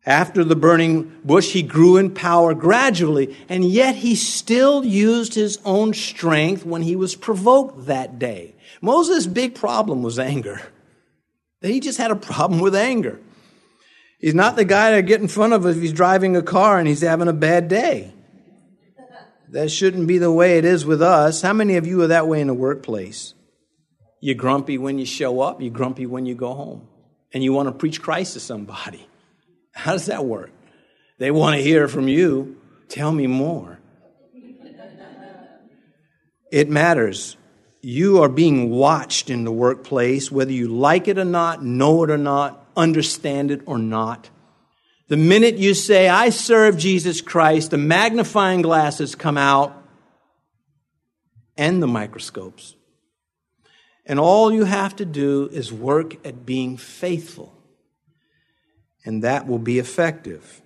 After 0.05 0.45
the 0.45 0.55
burning 0.55 1.21
bush, 1.25 1.53
he 1.53 1.63
grew 1.63 1.97
in 1.97 2.15
power 2.15 2.55
gradually, 2.55 3.37
and 3.49 3.65
yet 3.65 3.97
he 3.97 4.15
still 4.15 4.85
used 4.85 5.35
his 5.35 5.59
own 5.65 5.95
strength 5.95 6.65
when 6.65 6.83
he 6.83 6.95
was 6.95 7.17
provoked 7.17 7.87
that 7.87 8.19
day. 8.19 8.55
Moses' 8.81 9.27
big 9.27 9.55
problem 9.55 10.03
was 10.03 10.19
anger. 10.19 10.61
He 11.63 11.81
just 11.81 11.99
had 11.99 12.13
a 12.13 12.17
problem 12.17 12.61
with 12.61 12.77
anger. 12.77 13.19
He's 14.21 14.37
not 14.37 14.55
the 14.55 14.65
guy 14.65 14.93
to 14.93 15.03
get 15.03 15.21
in 15.21 15.27
front 15.27 15.53
of 15.53 15.67
if 15.67 15.81
he's 15.81 15.93
driving 15.93 16.37
a 16.37 16.43
car 16.43 16.79
and 16.79 16.87
he's 16.87 17.01
having 17.01 17.27
a 17.27 17.33
bad 17.33 17.67
day. 17.67 18.13
That 19.51 19.71
shouldn't 19.71 20.09
be 20.09 20.19
the 20.19 20.33
way 20.33 20.59
it 20.59 20.65
is 20.65 20.85
with 20.85 21.01
us. 21.01 21.43
How 21.43 21.53
many 21.53 21.77
of 21.77 21.87
you 21.87 22.03
are 22.03 22.09
that 22.09 22.27
way 22.27 22.41
in 22.41 22.49
the 22.49 22.55
workplace? 22.55 23.35
You're 24.21 24.35
grumpy 24.35 24.79
when 24.79 24.99
you 24.99 25.07
show 25.07 25.41
up, 25.41 25.61
you're 25.61 25.71
grumpy 25.71 26.07
when 26.07 26.27
you 26.27 26.35
go 26.35 26.53
home, 26.55 26.89
and 27.33 27.45
you 27.45 27.53
want 27.53 27.69
to 27.69 27.73
preach 27.73 28.03
Christ 28.03 28.33
to 28.33 28.41
somebody. 28.41 29.07
How 29.73 29.93
does 29.93 30.07
that 30.07 30.25
work? 30.25 30.51
They 31.19 31.31
want 31.31 31.57
to 31.57 31.63
hear 31.63 31.87
from 31.89 32.09
you. 32.09 32.57
Tell 32.89 33.13
me 33.13 33.27
more. 33.27 33.79
It 36.53 36.71
matters. 36.71 37.37
You 37.83 38.23
are 38.23 38.29
being 38.29 38.71
watched 38.71 39.31
in 39.31 39.45
the 39.45 39.51
workplace, 39.51 40.31
whether 40.31 40.53
you 40.53 40.69
like 40.69 41.09
it 41.09 41.19
or 41.19 41.25
not, 41.25 41.65
know 41.65 42.05
it 42.05 42.11
or 42.11 42.17
not, 42.19 42.67
understand 42.77 43.51
it 43.51 43.63
or 43.67 43.79
not. 43.79 44.31
The 45.09 45.17
minute 45.17 45.57
you 45.57 45.75
say, 45.75 46.09
I 46.09 46.31
serve 46.31 46.77
Jesus 46.77 47.21
Christ, 47.21 47.71
the 47.71 47.79
magnifying 47.79 48.63
glasses 48.63 49.15
come 49.15 49.39
out 49.39 49.85
and 51.57 51.83
the 51.83 51.87
microscopes. 51.87 52.75
And 54.05 54.19
all 54.19 54.53
you 54.53 54.65
have 54.65 54.97
to 54.97 55.05
do 55.05 55.49
is 55.53 55.73
work 55.73 56.15
at 56.27 56.47
being 56.47 56.77
faithful, 56.77 57.53
and 59.05 59.23
that 59.23 59.47
will 59.47 59.59
be 59.59 59.79
effective. 59.79 60.63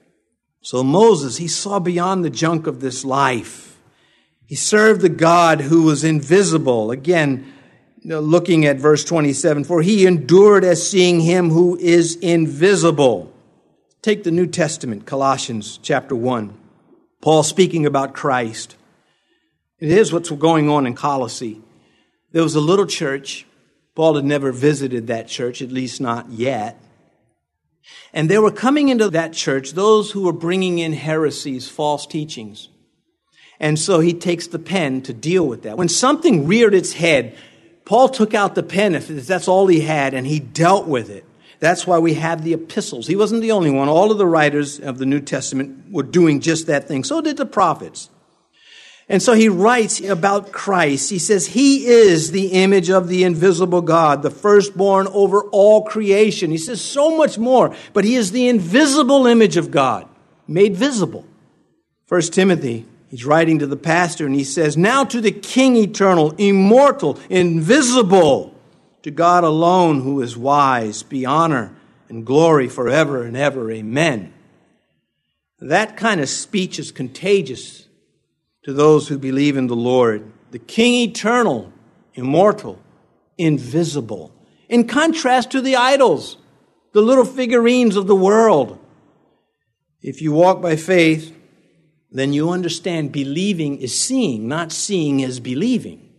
So 0.63 0.83
Moses, 0.83 1.39
he 1.39 1.49
saw 1.49 1.79
beyond 1.79 2.25
the 2.25 2.31
junk 2.31 2.67
of 2.67 2.81
this 2.81 3.05
life. 3.05 3.79
He 4.47 4.57
served 4.57 5.01
the 5.01 5.09
God 5.09 5.63
who 5.63 5.85
was 5.85 6.05
invisible. 6.05 6.91
Again, 6.91 7.51
looking 8.05 8.67
at 8.67 8.77
verse 8.77 9.05
27 9.05 9.65
For 9.65 9.81
he 9.81 10.07
endured 10.07 10.65
as 10.65 10.89
seeing 10.89 11.21
him 11.21 11.51
who 11.51 11.79
is 11.79 12.17
invisible. 12.17 13.30
Take 14.03 14.25
the 14.25 14.31
New 14.31 14.47
Testament, 14.47 15.05
Colossians 15.05 15.79
chapter 15.83 16.17
1. 16.17 16.57
Paul 17.21 17.43
speaking 17.43 17.85
about 17.85 18.15
Christ. 18.15 18.77
It 19.79 19.91
is 19.91 20.11
what's 20.11 20.31
going 20.31 20.71
on 20.71 20.87
in 20.87 20.95
Colossae. 20.95 21.61
There 22.33 22.43
was 22.43 22.55
a 22.55 22.61
little 22.61 22.87
church. 22.87 23.45
Paul 23.95 24.15
had 24.15 24.25
never 24.25 24.53
visited 24.53 25.09
that 25.09 25.29
church, 25.29 25.61
at 25.61 25.71
least 25.71 26.01
not 26.01 26.31
yet. 26.31 26.81
And 28.15 28.31
they 28.31 28.39
were 28.39 28.51
coming 28.51 28.89
into 28.89 29.11
that 29.11 29.35
church 29.35 29.73
those 29.73 30.13
who 30.13 30.23
were 30.23 30.33
bringing 30.33 30.79
in 30.79 30.95
heresies, 30.95 31.69
false 31.69 32.07
teachings. 32.07 32.71
And 33.59 33.79
so 33.79 34.01
he 34.01 34.15
takes 34.15 34.47
the 34.47 34.59
pen 34.59 35.03
to 35.03 35.13
deal 35.13 35.47
with 35.47 35.65
that. 35.65 35.77
When 35.77 35.91
something 35.91 36.47
reared 36.47 36.73
its 36.73 36.95
head, 36.95 37.37
Paul 37.85 38.09
took 38.09 38.33
out 38.33 38.55
the 38.55 38.63
pen 38.63 38.95
if 38.95 39.09
that's 39.09 39.49
all 39.49 39.67
he 39.67 39.81
had 39.81 40.15
and 40.15 40.27
he 40.27 40.41
dealt 40.41 40.87
with 40.87 41.11
it. 41.11 41.27
That's 41.61 41.87
why 41.87 41.99
we 41.99 42.15
have 42.15 42.43
the 42.43 42.55
epistles. 42.55 43.07
He 43.07 43.17
wasn't 43.17 43.43
the 43.43 43.53
only 43.53 43.71
one. 43.71 43.89
All 43.89 44.11
of 44.11 44.19
the 44.19 44.27
writers 44.27 44.81
of 44.81 44.99
the 44.99 45.07
New 45.07 45.21
Testament 45.21 45.93
were 45.93 46.03
doing 46.03 46.41
just 46.41 46.67
that 46.67 46.89
thing. 46.89 47.05
So 47.05 47.21
did 47.21 47.37
the 47.37 47.47
prophets. 47.47 48.09
And 49.09 49.23
so 49.23 49.35
he 49.35 49.49
writes 49.49 50.01
about 50.01 50.53
Christ. 50.53 51.11
He 51.11 51.19
says, 51.19 51.47
He 51.47 51.87
is 51.87 52.31
the 52.31 52.49
image 52.49 52.91
of 52.91 53.09
the 53.09 53.25
invisible 53.25 53.83
God, 53.83 54.23
the 54.23 54.31
firstborn 54.31 55.07
over 55.09 55.43
all 55.51 55.85
creation. 55.85 56.51
He 56.51 56.59
says 56.59 56.81
so 56.81 57.17
much 57.17 57.37
more, 57.37 57.75
but 57.93 58.05
he 58.05 58.15
is 58.15 58.33
the 58.33 58.49
invisible 58.49 59.27
image 59.27 59.57
of 59.57 59.71
God, 59.71 60.09
made 60.47 60.77
visible. 60.77 61.27
First 62.07 62.33
Timothy 62.33 62.87
He's 63.11 63.25
writing 63.25 63.59
to 63.59 63.67
the 63.67 63.77
pastor 63.77 64.25
and 64.25 64.35
he 64.37 64.45
says, 64.45 64.77
Now 64.77 65.05
to 65.05 65.21
the 65.21 65.33
King 65.33 65.75
eternal, 65.75 66.31
immortal, 66.39 67.19
invisible, 67.29 68.55
to 69.03 69.11
God 69.11 69.45
alone 69.45 70.03
who 70.03 70.21
is 70.21 70.37
wise, 70.37 71.03
be 71.03 71.25
honor 71.25 71.75
and 72.09 72.27
glory 72.27 72.69
forever 72.69 73.23
and 73.23 73.37
ever. 73.37 73.71
Amen. 73.71 74.33
That 75.61 75.97
kind 75.97 76.21
of 76.21 76.29
speech 76.29 76.79
is 76.79 76.91
contagious 76.91 77.87
to 78.65 78.73
those 78.73 79.09
who 79.09 79.19
believe 79.19 79.57
in 79.57 79.67
the 79.67 79.77
Lord. 79.77 80.31
The 80.51 80.59
King 80.59 81.09
eternal, 81.09 81.73
immortal, 82.15 82.81
invisible. 83.39 84.33
In 84.69 84.87
contrast 84.87 85.51
to 85.53 85.61
the 85.61 85.77
idols, 85.77 86.37
the 86.93 87.03
little 87.03 87.25
figurines 87.25 87.97
of 87.97 88.07
the 88.07 88.17
world. 88.17 88.79
If 90.03 90.21
you 90.23 90.33
walk 90.33 90.61
by 90.61 90.77
faith, 90.77 91.37
then 92.11 92.33
you 92.33 92.51
understand 92.51 93.13
believing 93.13 93.79
is 93.79 93.99
seeing, 93.99 94.49
not 94.49 94.73
seeing 94.73 95.21
is 95.21 95.41
believing. 95.41 96.10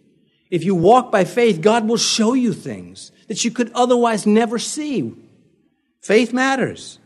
If 0.52 0.66
you 0.66 0.76
walk 0.76 1.12
by 1.12 1.24
faith, 1.24 1.62
God 1.62 1.88
will 1.88 1.98
show 1.98 2.34
you 2.34 2.52
things 2.52 3.14
that 3.30 3.46
you 3.46 3.52
could 3.52 3.72
otherwise 3.74 4.28
never 4.28 4.60
see. 4.60 5.16
Faith 6.02 6.34
matters. 6.34 7.00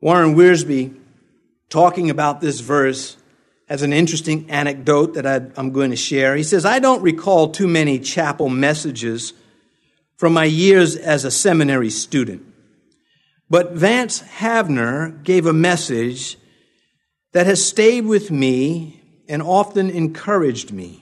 Warren 0.00 0.36
Wiersbe, 0.36 0.96
talking 1.68 2.08
about 2.08 2.40
this 2.40 2.60
verse, 2.60 3.16
has 3.68 3.82
an 3.82 3.92
interesting 3.92 4.48
anecdote 4.48 5.14
that 5.14 5.26
I, 5.26 5.60
am 5.60 5.72
going 5.72 5.90
to 5.90 5.96
share. 5.96 6.36
He 6.36 6.44
says, 6.44 6.64
I 6.64 6.78
don't 6.78 7.02
recall 7.02 7.50
too 7.50 7.66
many 7.66 7.98
chapel 7.98 8.48
messages 8.48 9.32
from 10.16 10.32
my 10.32 10.44
years 10.44 10.94
as 10.94 11.24
a 11.24 11.30
seminary 11.30 11.90
student. 11.90 12.46
But 13.50 13.72
Vance 13.72 14.22
Havner 14.22 15.22
gave 15.24 15.46
a 15.46 15.52
message 15.52 16.38
that 17.32 17.46
has 17.46 17.64
stayed 17.64 18.04
with 18.04 18.30
me 18.30 19.02
and 19.28 19.42
often 19.42 19.90
encouraged 19.90 20.70
me. 20.72 21.01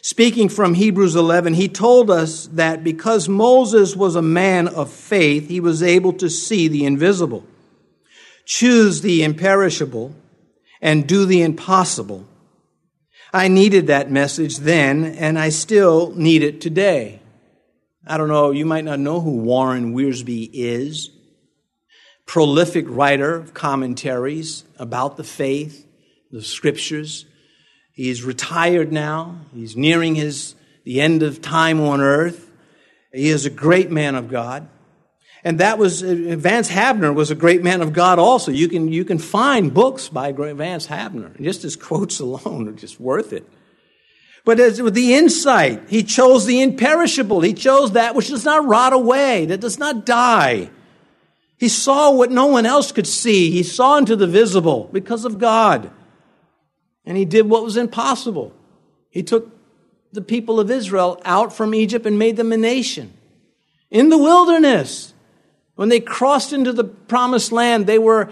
Speaking 0.00 0.48
from 0.48 0.74
Hebrews 0.74 1.16
11, 1.16 1.54
he 1.54 1.68
told 1.68 2.10
us 2.10 2.46
that 2.52 2.84
because 2.84 3.28
Moses 3.28 3.96
was 3.96 4.14
a 4.14 4.22
man 4.22 4.68
of 4.68 4.92
faith, 4.92 5.48
he 5.48 5.60
was 5.60 5.82
able 5.82 6.12
to 6.14 6.30
see 6.30 6.68
the 6.68 6.84
invisible, 6.84 7.44
choose 8.44 9.00
the 9.00 9.24
imperishable, 9.24 10.14
and 10.80 11.06
do 11.06 11.26
the 11.26 11.42
impossible. 11.42 12.26
I 13.32 13.48
needed 13.48 13.88
that 13.88 14.10
message 14.10 14.58
then, 14.58 15.04
and 15.04 15.38
I 15.38 15.48
still 15.48 16.12
need 16.12 16.42
it 16.42 16.60
today. 16.60 17.20
I 18.06 18.16
don't 18.16 18.28
know, 18.28 18.52
you 18.52 18.64
might 18.64 18.84
not 18.84 19.00
know 19.00 19.20
who 19.20 19.36
Warren 19.38 19.94
Wiersbe 19.94 20.48
is. 20.52 21.10
Prolific 22.24 22.86
writer 22.88 23.34
of 23.34 23.52
commentaries 23.52 24.64
about 24.78 25.16
the 25.16 25.24
faith, 25.24 25.86
the 26.30 26.42
scriptures. 26.42 27.26
He's 27.98 28.22
retired 28.22 28.92
now. 28.92 29.40
He's 29.52 29.76
nearing 29.76 30.14
his, 30.14 30.54
the 30.84 31.00
end 31.00 31.24
of 31.24 31.42
time 31.42 31.80
on 31.80 32.00
earth. 32.00 32.48
He 33.12 33.28
is 33.28 33.44
a 33.44 33.50
great 33.50 33.90
man 33.90 34.14
of 34.14 34.30
God. 34.30 34.68
And 35.42 35.58
that 35.58 35.78
was, 35.78 36.04
uh, 36.04 36.36
Vance 36.38 36.70
Havner 36.70 37.12
was 37.12 37.32
a 37.32 37.34
great 37.34 37.64
man 37.64 37.82
of 37.82 37.92
God 37.92 38.20
also. 38.20 38.52
You 38.52 38.68
can, 38.68 38.86
you 38.86 39.04
can 39.04 39.18
find 39.18 39.74
books 39.74 40.08
by 40.08 40.30
Vance 40.30 40.86
Havner. 40.86 41.42
Just 41.42 41.62
his 41.62 41.74
quotes 41.88 42.20
alone 42.20 42.68
are 42.68 42.72
just 42.72 43.00
worth 43.00 43.32
it. 43.32 43.44
But 44.44 44.60
as 44.60 44.80
with 44.80 44.94
the 44.94 45.14
insight, 45.14 45.88
he 45.88 46.04
chose 46.04 46.46
the 46.46 46.62
imperishable. 46.62 47.40
He 47.40 47.52
chose 47.52 47.92
that 47.94 48.14
which 48.14 48.28
does 48.28 48.44
not 48.44 48.64
rot 48.64 48.92
away, 48.92 49.46
that 49.46 49.58
does 49.58 49.80
not 49.80 50.06
die. 50.06 50.70
He 51.58 51.68
saw 51.68 52.12
what 52.12 52.30
no 52.30 52.46
one 52.46 52.64
else 52.64 52.92
could 52.92 53.08
see. 53.08 53.50
He 53.50 53.64
saw 53.64 53.98
into 53.98 54.14
the 54.14 54.28
visible 54.28 54.88
because 54.92 55.24
of 55.24 55.40
God. 55.40 55.90
And 57.08 57.16
he 57.16 57.24
did 57.24 57.48
what 57.48 57.64
was 57.64 57.78
impossible. 57.78 58.52
He 59.08 59.22
took 59.22 59.50
the 60.12 60.20
people 60.20 60.60
of 60.60 60.70
Israel 60.70 61.22
out 61.24 61.54
from 61.54 61.74
Egypt 61.74 62.04
and 62.04 62.18
made 62.18 62.36
them 62.36 62.52
a 62.52 62.56
nation. 62.58 63.14
In 63.90 64.10
the 64.10 64.18
wilderness, 64.18 65.14
when 65.74 65.88
they 65.88 66.00
crossed 66.00 66.52
into 66.52 66.70
the 66.70 66.84
promised 66.84 67.50
land, 67.50 67.86
they 67.86 67.98
were 67.98 68.30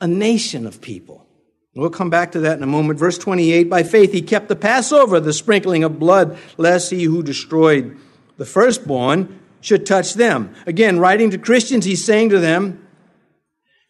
a 0.00 0.06
nation 0.06 0.64
of 0.64 0.80
people. 0.80 1.26
We'll 1.74 1.90
come 1.90 2.08
back 2.08 2.32
to 2.32 2.40
that 2.40 2.56
in 2.56 2.62
a 2.62 2.68
moment. 2.68 3.00
Verse 3.00 3.18
28 3.18 3.64
By 3.68 3.82
faith 3.82 4.12
he 4.12 4.22
kept 4.22 4.46
the 4.48 4.54
Passover, 4.54 5.18
the 5.18 5.32
sprinkling 5.32 5.82
of 5.82 5.98
blood, 5.98 6.38
lest 6.56 6.92
he 6.92 7.02
who 7.02 7.24
destroyed 7.24 7.98
the 8.36 8.46
firstborn 8.46 9.40
should 9.60 9.86
touch 9.86 10.14
them. 10.14 10.54
Again, 10.66 11.00
writing 11.00 11.30
to 11.30 11.38
Christians, 11.38 11.84
he's 11.84 12.04
saying 12.04 12.28
to 12.28 12.38
them, 12.38 12.86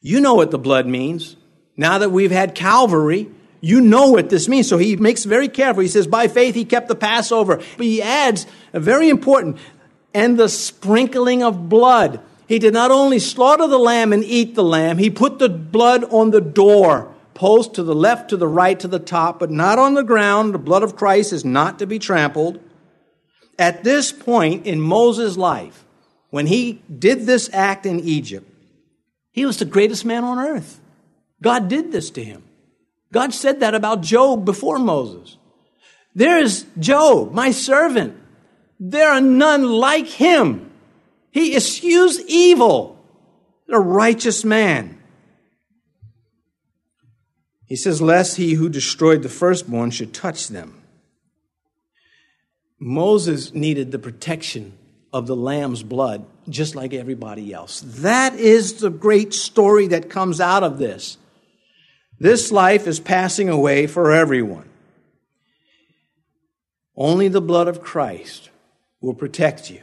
You 0.00 0.20
know 0.20 0.32
what 0.32 0.50
the 0.50 0.58
blood 0.58 0.86
means. 0.86 1.36
Now 1.76 1.98
that 1.98 2.10
we've 2.10 2.30
had 2.30 2.54
Calvary, 2.54 3.30
you 3.60 3.80
know 3.80 4.10
what 4.10 4.30
this 4.30 4.48
means. 4.48 4.68
So 4.68 4.78
he 4.78 4.96
makes 4.96 5.24
very 5.24 5.48
careful. 5.48 5.82
He 5.82 5.88
says, 5.88 6.06
by 6.06 6.28
faith 6.28 6.54
he 6.54 6.64
kept 6.64 6.88
the 6.88 6.94
Passover. 6.94 7.56
But 7.56 7.86
he 7.86 8.02
adds, 8.02 8.46
a 8.72 8.80
very 8.80 9.08
important, 9.08 9.58
and 10.14 10.38
the 10.38 10.48
sprinkling 10.48 11.42
of 11.42 11.68
blood. 11.68 12.20
He 12.46 12.58
did 12.58 12.72
not 12.72 12.90
only 12.90 13.18
slaughter 13.18 13.66
the 13.66 13.78
lamb 13.78 14.12
and 14.12 14.24
eat 14.24 14.54
the 14.54 14.64
lamb, 14.64 14.98
he 14.98 15.10
put 15.10 15.38
the 15.38 15.48
blood 15.48 16.04
on 16.04 16.30
the 16.30 16.40
door 16.40 17.14
post 17.34 17.74
to 17.74 17.84
the 17.84 17.94
left, 17.94 18.30
to 18.30 18.36
the 18.36 18.48
right, 18.48 18.80
to 18.80 18.88
the 18.88 18.98
top, 18.98 19.38
but 19.38 19.50
not 19.50 19.78
on 19.78 19.94
the 19.94 20.02
ground. 20.02 20.52
The 20.52 20.58
blood 20.58 20.82
of 20.82 20.96
Christ 20.96 21.32
is 21.32 21.44
not 21.44 21.78
to 21.78 21.86
be 21.86 21.98
trampled. 21.98 22.58
At 23.58 23.84
this 23.84 24.10
point 24.10 24.66
in 24.66 24.80
Moses' 24.80 25.36
life, 25.36 25.84
when 26.30 26.46
he 26.46 26.82
did 26.98 27.26
this 27.26 27.48
act 27.52 27.86
in 27.86 28.00
Egypt, 28.00 28.50
he 29.30 29.46
was 29.46 29.58
the 29.58 29.64
greatest 29.64 30.04
man 30.04 30.24
on 30.24 30.38
earth. 30.38 30.80
God 31.40 31.68
did 31.68 31.92
this 31.92 32.10
to 32.10 32.24
him. 32.24 32.42
God 33.12 33.32
said 33.32 33.60
that 33.60 33.74
about 33.74 34.02
Job 34.02 34.44
before 34.44 34.78
Moses. 34.78 35.36
There 36.14 36.38
is 36.38 36.66
Job, 36.78 37.32
my 37.32 37.50
servant. 37.50 38.16
There 38.80 39.10
are 39.10 39.20
none 39.20 39.64
like 39.64 40.06
him. 40.06 40.70
He 41.30 41.54
eschews 41.54 42.20
evil, 42.26 42.98
a 43.68 43.78
righteous 43.78 44.44
man. 44.44 44.98
He 47.66 47.76
says, 47.76 48.00
Lest 48.00 48.36
he 48.36 48.54
who 48.54 48.68
destroyed 48.68 49.22
the 49.22 49.28
firstborn 49.28 49.90
should 49.90 50.14
touch 50.14 50.48
them. 50.48 50.82
Moses 52.78 53.52
needed 53.52 53.90
the 53.90 53.98
protection 53.98 54.72
of 55.12 55.26
the 55.26 55.36
lamb's 55.36 55.82
blood 55.82 56.24
just 56.48 56.74
like 56.74 56.94
everybody 56.94 57.52
else. 57.52 57.82
That 57.84 58.34
is 58.34 58.74
the 58.74 58.90
great 58.90 59.34
story 59.34 59.88
that 59.88 60.10
comes 60.10 60.40
out 60.40 60.62
of 60.62 60.78
this. 60.78 61.18
This 62.20 62.50
life 62.50 62.86
is 62.86 62.98
passing 62.98 63.48
away 63.48 63.86
for 63.86 64.10
everyone. 64.12 64.68
Only 66.96 67.28
the 67.28 67.40
blood 67.40 67.68
of 67.68 67.80
Christ 67.80 68.50
will 69.00 69.14
protect 69.14 69.70
you. 69.70 69.82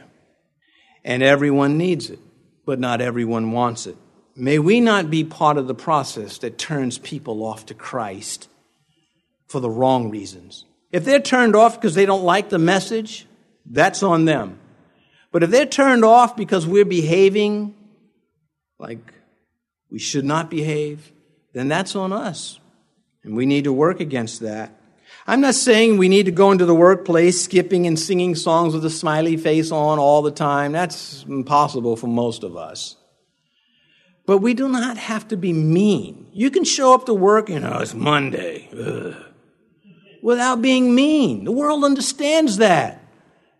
And 1.02 1.22
everyone 1.22 1.78
needs 1.78 2.10
it, 2.10 2.18
but 2.66 2.78
not 2.78 3.00
everyone 3.00 3.52
wants 3.52 3.86
it. 3.86 3.96
May 4.34 4.58
we 4.58 4.80
not 4.80 5.10
be 5.10 5.24
part 5.24 5.56
of 5.56 5.66
the 5.66 5.74
process 5.74 6.36
that 6.38 6.58
turns 6.58 6.98
people 6.98 7.42
off 7.42 7.66
to 7.66 7.74
Christ 7.74 8.48
for 9.46 9.60
the 9.60 9.70
wrong 9.70 10.10
reasons. 10.10 10.66
If 10.92 11.04
they're 11.04 11.20
turned 11.20 11.56
off 11.56 11.80
because 11.80 11.94
they 11.94 12.04
don't 12.04 12.24
like 12.24 12.50
the 12.50 12.58
message, 12.58 13.26
that's 13.64 14.02
on 14.02 14.26
them. 14.26 14.58
But 15.32 15.42
if 15.42 15.50
they're 15.50 15.64
turned 15.64 16.04
off 16.04 16.36
because 16.36 16.66
we're 16.66 16.84
behaving 16.84 17.74
like 18.78 19.14
we 19.90 19.98
should 19.98 20.24
not 20.24 20.50
behave, 20.50 21.12
then 21.56 21.68
that's 21.68 21.96
on 21.96 22.12
us. 22.12 22.60
And 23.24 23.34
we 23.34 23.46
need 23.46 23.64
to 23.64 23.72
work 23.72 23.98
against 23.98 24.40
that. 24.40 24.78
I'm 25.26 25.40
not 25.40 25.54
saying 25.54 25.96
we 25.96 26.10
need 26.10 26.26
to 26.26 26.30
go 26.30 26.52
into 26.52 26.66
the 26.66 26.74
workplace 26.74 27.42
skipping 27.42 27.86
and 27.86 27.98
singing 27.98 28.34
songs 28.34 28.74
with 28.74 28.84
a 28.84 28.90
smiley 28.90 29.38
face 29.38 29.72
on 29.72 29.98
all 29.98 30.20
the 30.20 30.30
time. 30.30 30.72
That's 30.72 31.24
impossible 31.26 31.96
for 31.96 32.08
most 32.08 32.44
of 32.44 32.58
us. 32.58 32.96
But 34.26 34.38
we 34.38 34.52
do 34.52 34.68
not 34.68 34.98
have 34.98 35.28
to 35.28 35.36
be 35.38 35.54
mean. 35.54 36.28
You 36.34 36.50
can 36.50 36.64
show 36.64 36.92
up 36.92 37.06
to 37.06 37.14
work, 37.14 37.48
you 37.48 37.58
know, 37.58 37.78
it's 37.78 37.94
Monday, 37.94 38.68
ugh, 38.78 39.14
without 40.22 40.60
being 40.60 40.94
mean. 40.94 41.44
The 41.44 41.52
world 41.52 41.84
understands 41.84 42.58
that. 42.58 43.02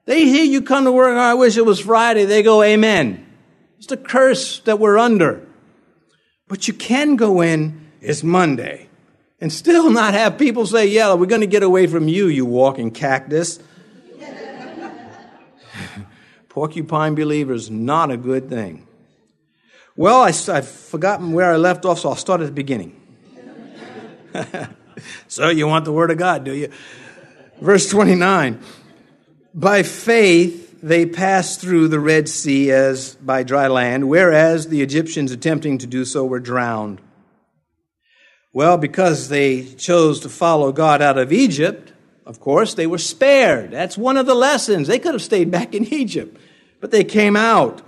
They 0.04 0.26
hear 0.26 0.44
you 0.44 0.60
come 0.60 0.84
to 0.84 0.92
work, 0.92 1.16
oh, 1.16 1.18
I 1.18 1.32
wish 1.32 1.56
it 1.56 1.64
was 1.64 1.80
Friday. 1.80 2.26
They 2.26 2.42
go, 2.42 2.62
Amen. 2.62 3.26
It's 3.78 3.86
the 3.86 3.96
curse 3.96 4.60
that 4.60 4.78
we're 4.78 4.98
under. 4.98 5.48
But 6.46 6.68
you 6.68 6.74
can 6.74 7.16
go 7.16 7.40
in 7.40 7.85
it's 8.06 8.22
Monday. 8.22 8.88
And 9.40 9.52
still 9.52 9.90
not 9.90 10.14
have 10.14 10.38
people 10.38 10.66
say, 10.66 10.86
Yeah, 10.86 11.14
we're 11.14 11.26
going 11.26 11.40
to 11.40 11.46
get 11.46 11.62
away 11.62 11.86
from 11.88 12.08
you, 12.08 12.28
you 12.28 12.46
walking 12.46 12.90
cactus. 12.90 13.58
Porcupine 16.48 17.14
believers, 17.14 17.70
not 17.70 18.10
a 18.10 18.16
good 18.16 18.48
thing. 18.48 18.86
Well, 19.96 20.22
I, 20.22 20.30
have 20.30 20.68
forgotten 20.68 21.32
where 21.32 21.52
I 21.52 21.56
left 21.56 21.84
off, 21.84 21.98
so 21.98 22.10
I'll 22.10 22.16
start 22.16 22.40
at 22.40 22.46
the 22.46 22.52
beginning. 22.52 23.00
so, 25.28 25.48
you 25.48 25.66
want 25.66 25.84
the 25.84 25.92
Word 25.92 26.10
of 26.10 26.18
God, 26.18 26.44
do 26.44 26.54
you? 26.54 26.70
Verse 27.60 27.90
29 27.90 28.60
By 29.52 29.82
faith, 29.82 30.80
they 30.80 31.06
passed 31.06 31.60
through 31.60 31.88
the 31.88 32.00
Red 32.00 32.28
Sea 32.28 32.70
as 32.70 33.16
by 33.16 33.42
dry 33.42 33.66
land, 33.66 34.08
whereas 34.08 34.68
the 34.68 34.82
Egyptians 34.82 35.32
attempting 35.32 35.78
to 35.78 35.86
do 35.86 36.04
so 36.04 36.24
were 36.24 36.40
drowned. 36.40 37.00
Well, 38.56 38.78
because 38.78 39.28
they 39.28 39.64
chose 39.64 40.20
to 40.20 40.30
follow 40.30 40.72
God 40.72 41.02
out 41.02 41.18
of 41.18 41.30
Egypt, 41.30 41.92
of 42.24 42.40
course, 42.40 42.72
they 42.72 42.86
were 42.86 42.96
spared. 42.96 43.70
That's 43.70 43.98
one 43.98 44.16
of 44.16 44.24
the 44.24 44.34
lessons. 44.34 44.88
They 44.88 44.98
could 44.98 45.12
have 45.12 45.20
stayed 45.20 45.50
back 45.50 45.74
in 45.74 45.84
Egypt, 45.92 46.40
but 46.80 46.90
they 46.90 47.04
came 47.04 47.36
out. 47.36 47.80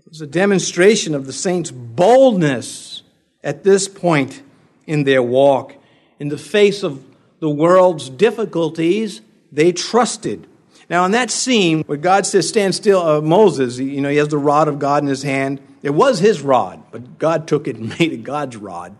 It 0.00 0.08
was 0.08 0.20
a 0.20 0.26
demonstration 0.26 1.14
of 1.14 1.26
the 1.26 1.32
saints' 1.32 1.70
boldness 1.70 3.04
at 3.44 3.62
this 3.62 3.86
point 3.86 4.42
in 4.88 5.04
their 5.04 5.22
walk. 5.22 5.76
In 6.18 6.30
the 6.30 6.36
face 6.36 6.82
of 6.82 7.04
the 7.38 7.48
world's 7.48 8.10
difficulties, 8.10 9.20
they 9.52 9.70
trusted. 9.70 10.48
Now, 10.90 11.04
in 11.04 11.12
that 11.12 11.30
scene 11.30 11.82
where 11.82 11.96
God 11.96 12.26
says, 12.26 12.48
Stand 12.48 12.74
still, 12.74 13.00
uh, 13.00 13.20
Moses, 13.20 13.78
you 13.78 14.00
know, 14.00 14.08
he 14.08 14.16
has 14.16 14.26
the 14.26 14.36
rod 14.36 14.66
of 14.66 14.80
God 14.80 15.04
in 15.04 15.08
his 15.08 15.22
hand. 15.22 15.60
It 15.80 15.90
was 15.90 16.18
his 16.18 16.42
rod, 16.42 16.82
but 16.90 17.20
God 17.20 17.46
took 17.46 17.68
it 17.68 17.76
and 17.76 17.88
made 18.00 18.12
it 18.12 18.24
God's 18.24 18.56
rod. 18.56 18.96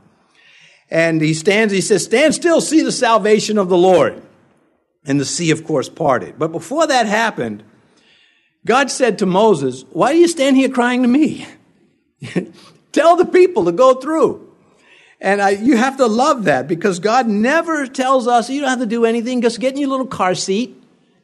And 0.95 1.21
he 1.21 1.35
stands, 1.35 1.73
he 1.73 1.81
says, 1.81 2.05
Stand 2.05 2.37
still, 2.37 2.61
see 2.61 2.81
the 2.81 2.93
salvation 2.93 3.59
of 3.59 3.69
the 3.69 3.77
Lord. 3.77 4.23
And 5.05 5.19
the 5.19 5.25
sea, 5.25 5.51
of 5.51 5.65
course, 5.65 5.89
parted. 5.89 6.39
But 6.39 6.53
before 6.53 6.87
that 6.87 7.07
happened, 7.07 7.65
God 8.65 8.93
said 8.93 9.19
to 9.19 9.27
Moses, 9.27 9.85
Why 9.91 10.13
do 10.13 10.19
you 10.19 10.29
stand 10.29 10.57
here 10.57 10.69
crying 10.69 11.03
to 11.03 11.09
me? 11.09 11.49
Tell 12.93 13.17
the 13.17 13.25
people 13.25 13.65
to 13.65 13.73
go 13.73 13.95
through. 13.95 14.55
And 15.21 15.43
I, 15.43 15.51
you 15.51 15.77
have 15.77 15.97
to 15.97 16.07
love 16.07 16.45
that 16.45 16.69
because 16.69 17.01
God 17.01 17.27
never 17.27 17.89
tells 17.89 18.29
us 18.29 18.49
you 18.49 18.61
don't 18.61 18.71
have 18.71 18.79
to 18.79 18.87
do 18.87 19.05
anything, 19.05 19.43
just 19.43 19.59
get 19.59 19.75
in 19.75 19.81
your 19.81 19.91
little 19.91 20.07
car 20.07 20.37
seat 20.37 20.81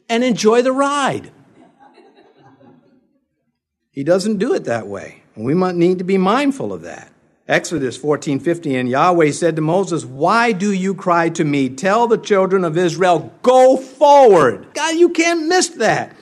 and 0.09 0.21
enjoy 0.21 0.63
the 0.63 0.73
ride. 0.73 1.31
He 3.89 4.03
doesn't 4.03 4.37
do 4.37 4.53
it 4.53 4.65
that 4.65 4.87
way. 4.87 5.23
And 5.35 5.45
we 5.45 5.53
might 5.53 5.75
need 5.75 5.99
to 5.99 6.03
be 6.03 6.17
mindful 6.17 6.73
of 6.73 6.81
that. 6.81 7.10
Exodus 7.51 7.97
14 7.97 8.39
50, 8.39 8.77
and 8.77 8.89
Yahweh 8.89 9.31
said 9.31 9.57
to 9.57 9.61
Moses, 9.61 10.05
Why 10.05 10.53
do 10.53 10.71
you 10.71 10.95
cry 10.95 11.27
to 11.31 11.43
me? 11.43 11.67
Tell 11.67 12.07
the 12.07 12.17
children 12.17 12.63
of 12.63 12.77
Israel, 12.77 13.33
go 13.41 13.75
forward. 13.75 14.73
God, 14.73 14.95
you 14.95 15.09
can't 15.09 15.47
miss 15.47 15.67
that. 15.69 16.15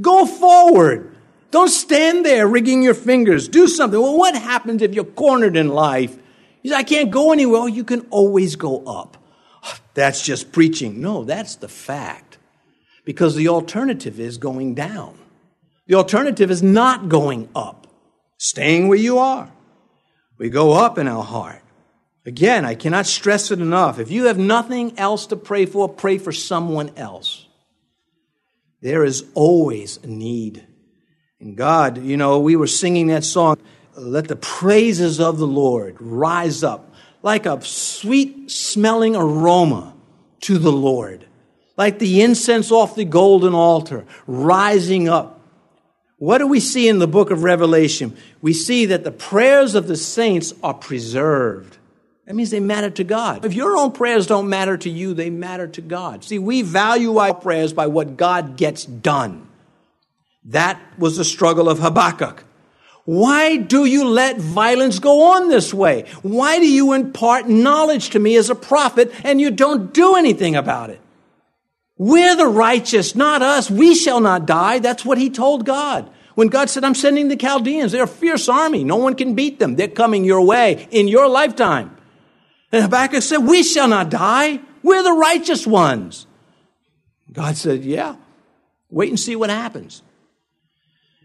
Go 0.00 0.24
forward. 0.26 1.12
Don't 1.50 1.70
stand 1.70 2.24
there 2.24 2.46
rigging 2.46 2.84
your 2.84 2.94
fingers. 2.94 3.48
Do 3.48 3.66
something. 3.66 4.00
Well, 4.00 4.16
what 4.16 4.36
happens 4.36 4.80
if 4.80 4.94
you're 4.94 5.04
cornered 5.04 5.56
in 5.56 5.70
life? 5.70 6.16
You 6.62 6.70
say, 6.70 6.76
I 6.76 6.84
can't 6.84 7.10
go 7.10 7.32
anywhere. 7.32 7.62
Well, 7.62 7.68
you 7.68 7.82
can 7.82 8.06
always 8.10 8.54
go 8.54 8.84
up. 8.84 9.16
That's 9.94 10.24
just 10.24 10.52
preaching. 10.52 11.00
No, 11.00 11.24
that's 11.24 11.56
the 11.56 11.68
fact. 11.68 12.38
Because 13.04 13.34
the 13.34 13.48
alternative 13.48 14.20
is 14.20 14.38
going 14.38 14.76
down. 14.76 15.18
The 15.88 15.96
alternative 15.96 16.50
is 16.52 16.62
not 16.62 17.08
going 17.08 17.48
up, 17.56 17.88
staying 18.38 18.86
where 18.86 18.98
you 18.98 19.18
are. 19.18 19.50
We 20.38 20.50
go 20.50 20.72
up 20.72 20.98
in 20.98 21.08
our 21.08 21.24
heart. 21.24 21.62
Again, 22.24 22.64
I 22.64 22.74
cannot 22.74 23.06
stress 23.06 23.50
it 23.50 23.60
enough. 23.60 23.98
If 23.98 24.10
you 24.10 24.24
have 24.24 24.38
nothing 24.38 24.98
else 24.98 25.26
to 25.28 25.36
pray 25.36 25.64
for, 25.64 25.88
pray 25.88 26.18
for 26.18 26.32
someone 26.32 26.90
else. 26.96 27.46
There 28.80 29.04
is 29.04 29.24
always 29.34 29.98
a 30.02 30.06
need. 30.06 30.66
And 31.40 31.56
God, 31.56 32.02
you 32.02 32.16
know, 32.16 32.40
we 32.40 32.56
were 32.56 32.66
singing 32.66 33.08
that 33.08 33.24
song, 33.24 33.58
Let 33.96 34.28
the 34.28 34.36
praises 34.36 35.20
of 35.20 35.38
the 35.38 35.46
Lord 35.46 35.96
rise 36.00 36.62
up 36.62 36.92
like 37.22 37.46
a 37.46 37.60
sweet 37.62 38.50
smelling 38.50 39.16
aroma 39.16 39.94
to 40.42 40.58
the 40.58 40.72
Lord, 40.72 41.26
like 41.76 41.98
the 41.98 42.22
incense 42.22 42.70
off 42.70 42.94
the 42.94 43.04
golden 43.04 43.54
altar 43.54 44.04
rising 44.26 45.08
up 45.08 45.35
what 46.18 46.38
do 46.38 46.46
we 46.46 46.60
see 46.60 46.88
in 46.88 46.98
the 46.98 47.06
book 47.06 47.30
of 47.30 47.42
Revelation? 47.42 48.16
We 48.40 48.52
see 48.52 48.86
that 48.86 49.04
the 49.04 49.10
prayers 49.10 49.74
of 49.74 49.86
the 49.86 49.96
saints 49.96 50.54
are 50.62 50.74
preserved. 50.74 51.76
That 52.26 52.34
means 52.34 52.50
they 52.50 52.60
matter 52.60 52.90
to 52.90 53.04
God. 53.04 53.44
If 53.44 53.54
your 53.54 53.76
own 53.76 53.92
prayers 53.92 54.26
don't 54.26 54.48
matter 54.48 54.76
to 54.78 54.90
you, 54.90 55.14
they 55.14 55.30
matter 55.30 55.68
to 55.68 55.80
God. 55.80 56.24
See, 56.24 56.38
we 56.38 56.62
value 56.62 57.18
our 57.18 57.34
prayers 57.34 57.72
by 57.72 57.86
what 57.86 58.16
God 58.16 58.56
gets 58.56 58.84
done. 58.84 59.46
That 60.46 60.80
was 60.98 61.16
the 61.16 61.24
struggle 61.24 61.68
of 61.68 61.78
Habakkuk. 61.78 62.44
Why 63.04 63.56
do 63.56 63.84
you 63.84 64.08
let 64.08 64.38
violence 64.38 64.98
go 64.98 65.34
on 65.34 65.48
this 65.48 65.72
way? 65.72 66.06
Why 66.22 66.58
do 66.58 66.66
you 66.68 66.92
impart 66.92 67.48
knowledge 67.48 68.10
to 68.10 68.18
me 68.18 68.36
as 68.36 68.50
a 68.50 68.56
prophet 68.56 69.12
and 69.22 69.40
you 69.40 69.52
don't 69.52 69.94
do 69.94 70.16
anything 70.16 70.56
about 70.56 70.90
it? 70.90 71.00
We're 71.98 72.36
the 72.36 72.46
righteous, 72.46 73.14
not 73.14 73.42
us. 73.42 73.70
We 73.70 73.94
shall 73.94 74.20
not 74.20 74.46
die. 74.46 74.80
That's 74.80 75.04
what 75.04 75.18
he 75.18 75.30
told 75.30 75.64
God. 75.64 76.10
When 76.34 76.48
God 76.48 76.68
said, 76.68 76.84
I'm 76.84 76.94
sending 76.94 77.28
the 77.28 77.36
Chaldeans, 77.36 77.92
they're 77.92 78.04
a 78.04 78.08
fierce 78.08 78.48
army. 78.48 78.84
No 78.84 78.96
one 78.96 79.14
can 79.14 79.34
beat 79.34 79.58
them. 79.58 79.76
They're 79.76 79.88
coming 79.88 80.24
your 80.24 80.42
way 80.42 80.86
in 80.90 81.08
your 81.08 81.28
lifetime. 81.28 81.96
And 82.70 82.82
Habakkuk 82.82 83.22
said, 83.22 83.38
We 83.38 83.62
shall 83.62 83.88
not 83.88 84.10
die. 84.10 84.60
We're 84.82 85.02
the 85.02 85.12
righteous 85.12 85.66
ones. 85.66 86.26
God 87.32 87.56
said, 87.56 87.84
Yeah, 87.84 88.16
wait 88.90 89.08
and 89.08 89.18
see 89.18 89.34
what 89.34 89.48
happens. 89.48 90.02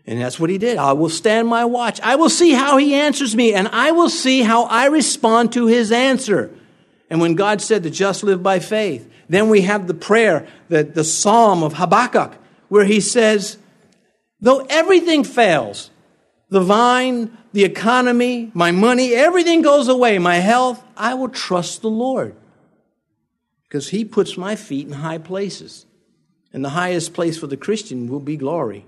And 0.08 0.22
that's 0.22 0.40
what 0.40 0.50
he 0.50 0.58
did. 0.58 0.78
I 0.78 0.94
will 0.94 1.10
stand 1.10 1.48
my 1.48 1.66
watch. 1.66 2.00
I 2.02 2.16
will 2.16 2.30
see 2.30 2.54
how 2.54 2.78
he 2.78 2.96
answers 2.96 3.36
me, 3.36 3.54
and 3.54 3.68
I 3.68 3.92
will 3.92 4.10
see 4.10 4.42
how 4.42 4.64
I 4.64 4.86
respond 4.86 5.54
to 5.54 5.68
his 5.68 5.92
answer. 5.92 6.52
And 7.12 7.20
when 7.20 7.36
God 7.36 7.62
said, 7.62 7.84
The 7.84 7.90
just 7.90 8.24
live 8.24 8.42
by 8.42 8.60
faith, 8.60 9.12
then 9.28 9.50
we 9.50 9.62
have 9.62 9.86
the 9.86 9.94
prayer, 9.94 10.48
the, 10.70 10.84
the 10.84 11.04
psalm 11.04 11.62
of 11.62 11.74
Habakkuk, 11.74 12.34
where 12.70 12.86
he 12.86 13.02
says, 13.02 13.58
Though 14.40 14.66
everything 14.70 15.26
fails, 15.26 15.92
the 16.48 16.62
vine, 16.62 17.38
the 17.52 17.66
economy, 17.66 18.50
my 18.54 18.72
money, 18.72 19.14
everything 19.14 19.62
goes 19.62 19.90
away, 19.90 20.20
my 20.20 20.38
health, 20.38 20.82
I 20.96 21.14
will 21.14 21.28
trust 21.28 21.82
the 21.82 21.90
Lord. 21.90 22.34
Because 23.64 23.90
he 23.90 24.06
puts 24.06 24.38
my 24.38 24.56
feet 24.56 24.88
in 24.88 24.94
high 24.94 25.18
places. 25.18 25.86
And 26.54 26.64
the 26.64 26.70
highest 26.70 27.14
place 27.14 27.38
for 27.38 27.48
the 27.48 27.58
Christian 27.58 28.08
will 28.08 28.20
be 28.22 28.38
glory. 28.38 28.86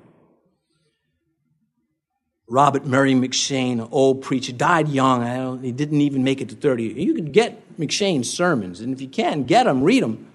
Robert 2.47 2.86
Murray 2.86 3.13
M'Cheyne, 3.13 3.73
an 3.73 3.88
old 3.91 4.21
preacher, 4.21 4.51
died 4.51 4.89
young. 4.89 5.62
he 5.62 5.71
didn't 5.71 6.01
even 6.01 6.23
make 6.23 6.41
it 6.41 6.49
to 6.49 6.56
30. 6.56 6.84
You 6.84 7.13
can 7.13 7.32
get 7.32 7.77
M'Cheyne's 7.77 8.29
sermons, 8.29 8.82
and 8.82 8.93
if 8.93 9.01
you 9.01 9.08
can, 9.08 9.43
get 9.43 9.63
them, 9.63 9.82
read 9.82 10.03
them. 10.03 10.27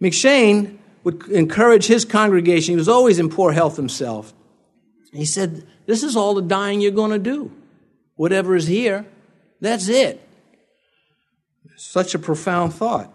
M'Cheyne 0.00 0.78
would 1.04 1.28
encourage 1.28 1.86
his 1.86 2.04
congregation. 2.04 2.72
He 2.72 2.76
was 2.76 2.88
always 2.88 3.18
in 3.18 3.28
poor 3.28 3.52
health 3.52 3.76
himself. 3.76 4.34
He 5.12 5.24
said, 5.24 5.66
This 5.86 6.02
is 6.02 6.16
all 6.16 6.34
the 6.34 6.42
dying 6.42 6.80
you're 6.80 6.90
going 6.90 7.12
to 7.12 7.18
do. 7.18 7.52
Whatever 8.16 8.56
is 8.56 8.66
here, 8.66 9.06
that's 9.60 9.88
it. 9.88 10.20
Such 11.76 12.14
a 12.14 12.18
profound 12.18 12.74
thought. 12.74 13.12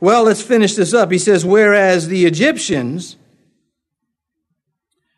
Well, 0.00 0.24
let's 0.24 0.42
finish 0.42 0.74
this 0.74 0.92
up. 0.92 1.12
He 1.12 1.18
says, 1.18 1.44
Whereas 1.44 2.08
the 2.08 2.26
Egyptians, 2.26 3.16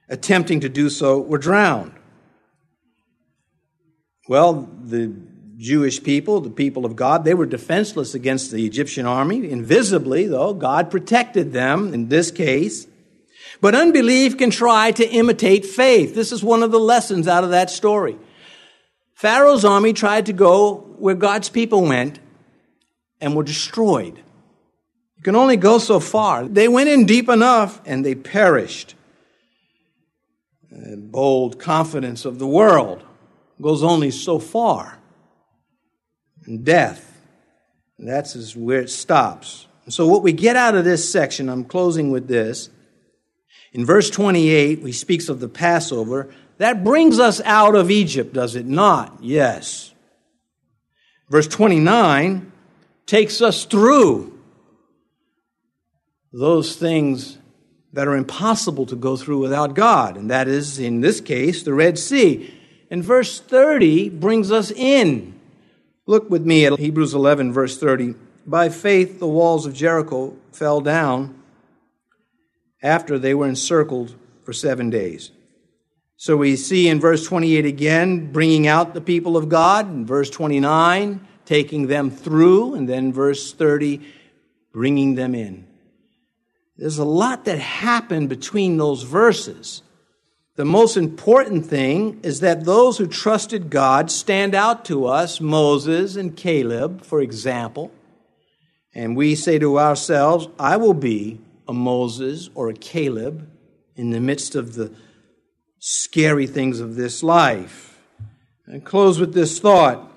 attempting 0.09 0.61
to 0.61 0.69
do 0.69 0.91
so, 0.91 1.19
were 1.19 1.39
drowned. 1.39 1.98
Well, 4.29 4.69
the 4.83 5.15
Jewish 5.57 6.03
people, 6.03 6.41
the 6.41 6.51
people 6.51 6.85
of 6.85 6.95
God, 6.95 7.25
they 7.25 7.33
were 7.33 7.47
defenseless 7.47 8.15
against 8.15 8.53
the 8.53 8.65
Egyptian 8.67 9.07
army. 9.07 9.51
Invisibly, 9.51 10.27
though, 10.27 10.53
God 10.53 10.91
protected 10.91 11.53
them 11.53 11.95
in 11.95 12.09
this 12.09 12.31
case. 12.31 12.87
But 13.63 13.75
unbelief 13.75 14.37
can 14.37 14.51
try 14.51 14.93
to 14.93 15.09
imitate 15.09 15.65
faith. 15.65 16.15
This 16.15 16.31
is 16.31 16.45
one 16.45 16.63
of 16.63 16.71
the 16.71 16.79
lessons 16.79 17.27
out 17.27 17.43
of 17.43 17.51
that 17.51 17.71
story. 17.71 18.19
Pharaoh's 19.15 19.65
army 19.65 19.95
tried 19.95 20.27
to 20.27 20.33
go 20.33 20.75
where 20.99 21.15
God's 21.15 21.49
people 21.49 21.83
went 21.83 22.21
and 23.21 23.35
were 23.35 23.43
destroyed. 23.43 24.17
You 25.17 25.23
can 25.23 25.35
only 25.35 25.57
go 25.57 25.79
so 25.79 25.99
far. 25.99 26.47
They 26.47 26.69
went 26.69 26.91
in 26.91 27.07
deep 27.07 27.29
enough 27.29 27.81
and 27.85 28.05
they 28.05 28.15
perished. 28.15 28.95
The 30.71 30.99
bold 30.99 31.59
confidence 31.59 32.25
of 32.25 32.39
the 32.39 32.47
world 32.47 33.03
goes 33.61 33.83
only 33.83 34.11
so 34.11 34.39
far 34.39 34.99
and 36.47 36.65
death. 36.65 37.05
That's 37.99 38.55
where 38.55 38.81
it 38.81 38.91
stops. 38.91 39.67
And 39.85 39.93
so, 39.93 40.07
what 40.07 40.23
we 40.23 40.33
get 40.33 40.57
out 40.57 40.75
of 40.75 40.85
this 40.85 41.11
section, 41.11 41.49
I'm 41.49 41.65
closing 41.65 42.11
with 42.11 42.29
this. 42.29 42.71
In 43.73 43.85
verse 43.85 44.09
28, 44.11 44.81
he 44.81 44.93
speaks 44.93 45.29
of 45.29 45.41
the 45.41 45.49
Passover. 45.49 46.33
That 46.59 46.85
brings 46.85 47.19
us 47.19 47.41
out 47.45 47.75
of 47.75 47.91
Egypt, 47.91 48.33
does 48.33 48.55
it 48.57 48.67
not? 48.67 49.19
Yes. 49.21 49.93
Verse 51.29 51.47
29 51.47 52.53
takes 53.07 53.41
us 53.41 53.65
through 53.65 54.39
those 56.33 56.77
things 56.77 57.39
that 57.93 58.07
are 58.07 58.17
impossible 58.17 58.87
to 58.87 58.97
go 58.97 59.17
through 59.17 59.39
without 59.39 59.75
God, 59.75 60.17
and 60.17 60.31
that 60.31 60.47
is, 60.47 60.79
in 60.79 61.01
this 61.01 61.21
case, 61.21 61.63
the 61.63 61.75
Red 61.75 61.99
Sea. 61.99 62.55
And 62.91 63.05
verse 63.05 63.41
30 63.41 64.11
brings 64.11 64.51
us 64.51 64.71
in 64.71 65.39
Look 66.09 66.31
with 66.31 66.47
me 66.47 66.65
at 66.65 66.79
Hebrews 66.79 67.13
11, 67.13 67.53
verse 67.53 67.79
30. 67.79 68.15
By 68.47 68.71
faith, 68.71 69.19
the 69.19 69.29
walls 69.29 69.67
of 69.67 69.75
Jericho 69.75 70.35
fell 70.53 70.81
down 70.81 71.43
after 72.83 73.19
they 73.19 73.35
were 73.35 73.47
encircled 73.47 74.15
for 74.43 74.55
seven 74.55 74.89
days. 74.89 75.31
So 76.17 76.39
we 76.39 76.57
see 76.57 76.89
in 76.89 76.99
verse 76.99 77.27
28 77.27 77.67
again, 77.67 78.33
bringing 78.33 78.67
out 78.67 78.95
the 78.95 79.03
people 79.03 79.37
of 79.37 79.51
God, 79.51 79.87
in 79.87 80.07
verse 80.07 80.31
29, 80.31 81.21
taking 81.45 81.89
them 81.89 82.11
through, 82.11 82.75
and 82.75 82.89
then 82.89 83.13
verse 83.13 83.53
30, 83.53 84.01
bringing 84.73 85.15
them 85.15 85.35
in. 85.35 85.67
There's 86.79 86.97
a 86.97 87.05
lot 87.05 87.45
that 87.45 87.59
happened 87.59 88.31
between 88.31 88.79
those 88.79 89.03
verses. 89.03 89.83
The 90.59 90.65
most 90.65 90.97
important 90.97 91.67
thing 91.67 92.19
is 92.25 92.41
that 92.41 92.65
those 92.65 92.99
who 92.99 93.07
trusted 93.07 93.71
God 93.71 94.11
stand 94.11 94.57
out 94.57 94.85
to 94.87 95.07
us, 95.07 95.41
Moses 95.41 96.17
and 96.17 96.37
Caleb, 96.37 97.05
for 97.05 97.21
example. 97.21 97.93
And 98.93 99.17
we 99.17 99.37
say 99.37 99.61
to 99.61 99.79
ourselves, 99.79 100.49
I 100.59 100.77
will 100.77 100.95
be 100.95 101.41
a 101.69 101.73
Moses 101.73 102.51
or 102.57 102.69
a 102.69 102.75
Caleb 102.75 103.49
in 103.95 104.11
the 104.11 104.19
midst 104.19 104.57
of 104.57 104.75
the 104.75 104.93
scary 105.79 106.49
things 106.49 106.81
of 106.81 106.97
this 106.97 107.23
life. 107.23 107.97
And 108.67 108.85
close 108.85 109.21
with 109.21 109.35
this 109.35 109.61
thought 109.61 110.11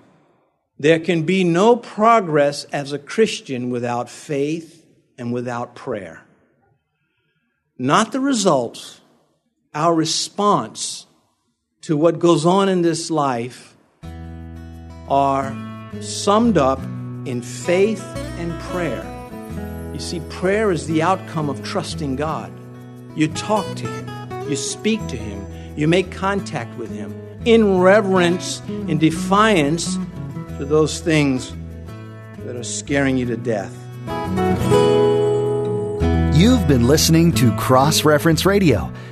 there 0.79 0.99
can 0.99 1.21
be 1.21 1.43
no 1.43 1.75
progress 1.75 2.63
as 2.73 2.93
a 2.93 2.97
Christian 2.97 3.69
without 3.69 4.09
faith 4.09 4.87
and 5.19 5.31
without 5.31 5.75
prayer. 5.75 6.23
Not 7.77 8.11
the 8.11 8.19
results 8.19 9.00
our 9.73 9.93
response 9.93 11.05
to 11.81 11.95
what 11.95 12.19
goes 12.19 12.45
on 12.45 12.67
in 12.67 12.81
this 12.81 13.09
life 13.09 13.75
are 15.07 15.55
summed 16.01 16.57
up 16.57 16.79
in 17.25 17.41
faith 17.41 18.03
and 18.37 18.59
prayer. 18.63 19.05
You 19.93 19.99
see, 19.99 20.19
prayer 20.29 20.71
is 20.71 20.87
the 20.87 21.01
outcome 21.01 21.49
of 21.49 21.63
trusting 21.63 22.17
God. 22.17 22.51
You 23.15 23.29
talk 23.29 23.65
to 23.77 23.87
Him, 23.87 24.49
you 24.49 24.55
speak 24.55 25.05
to 25.07 25.15
Him, 25.15 25.45
you 25.77 25.87
make 25.87 26.11
contact 26.11 26.77
with 26.77 26.91
Him 26.91 27.13
in 27.45 27.79
reverence, 27.79 28.61
in 28.67 28.97
defiance 28.97 29.95
to 30.57 30.65
those 30.65 30.99
things 30.99 31.53
that 32.39 32.55
are 32.55 32.63
scaring 32.63 33.17
you 33.17 33.25
to 33.25 33.37
death. 33.37 33.75
You've 36.35 36.67
been 36.67 36.87
listening 36.87 37.31
to 37.33 37.55
Cross 37.55 38.03
Reference 38.03 38.45
Radio, 38.45 38.91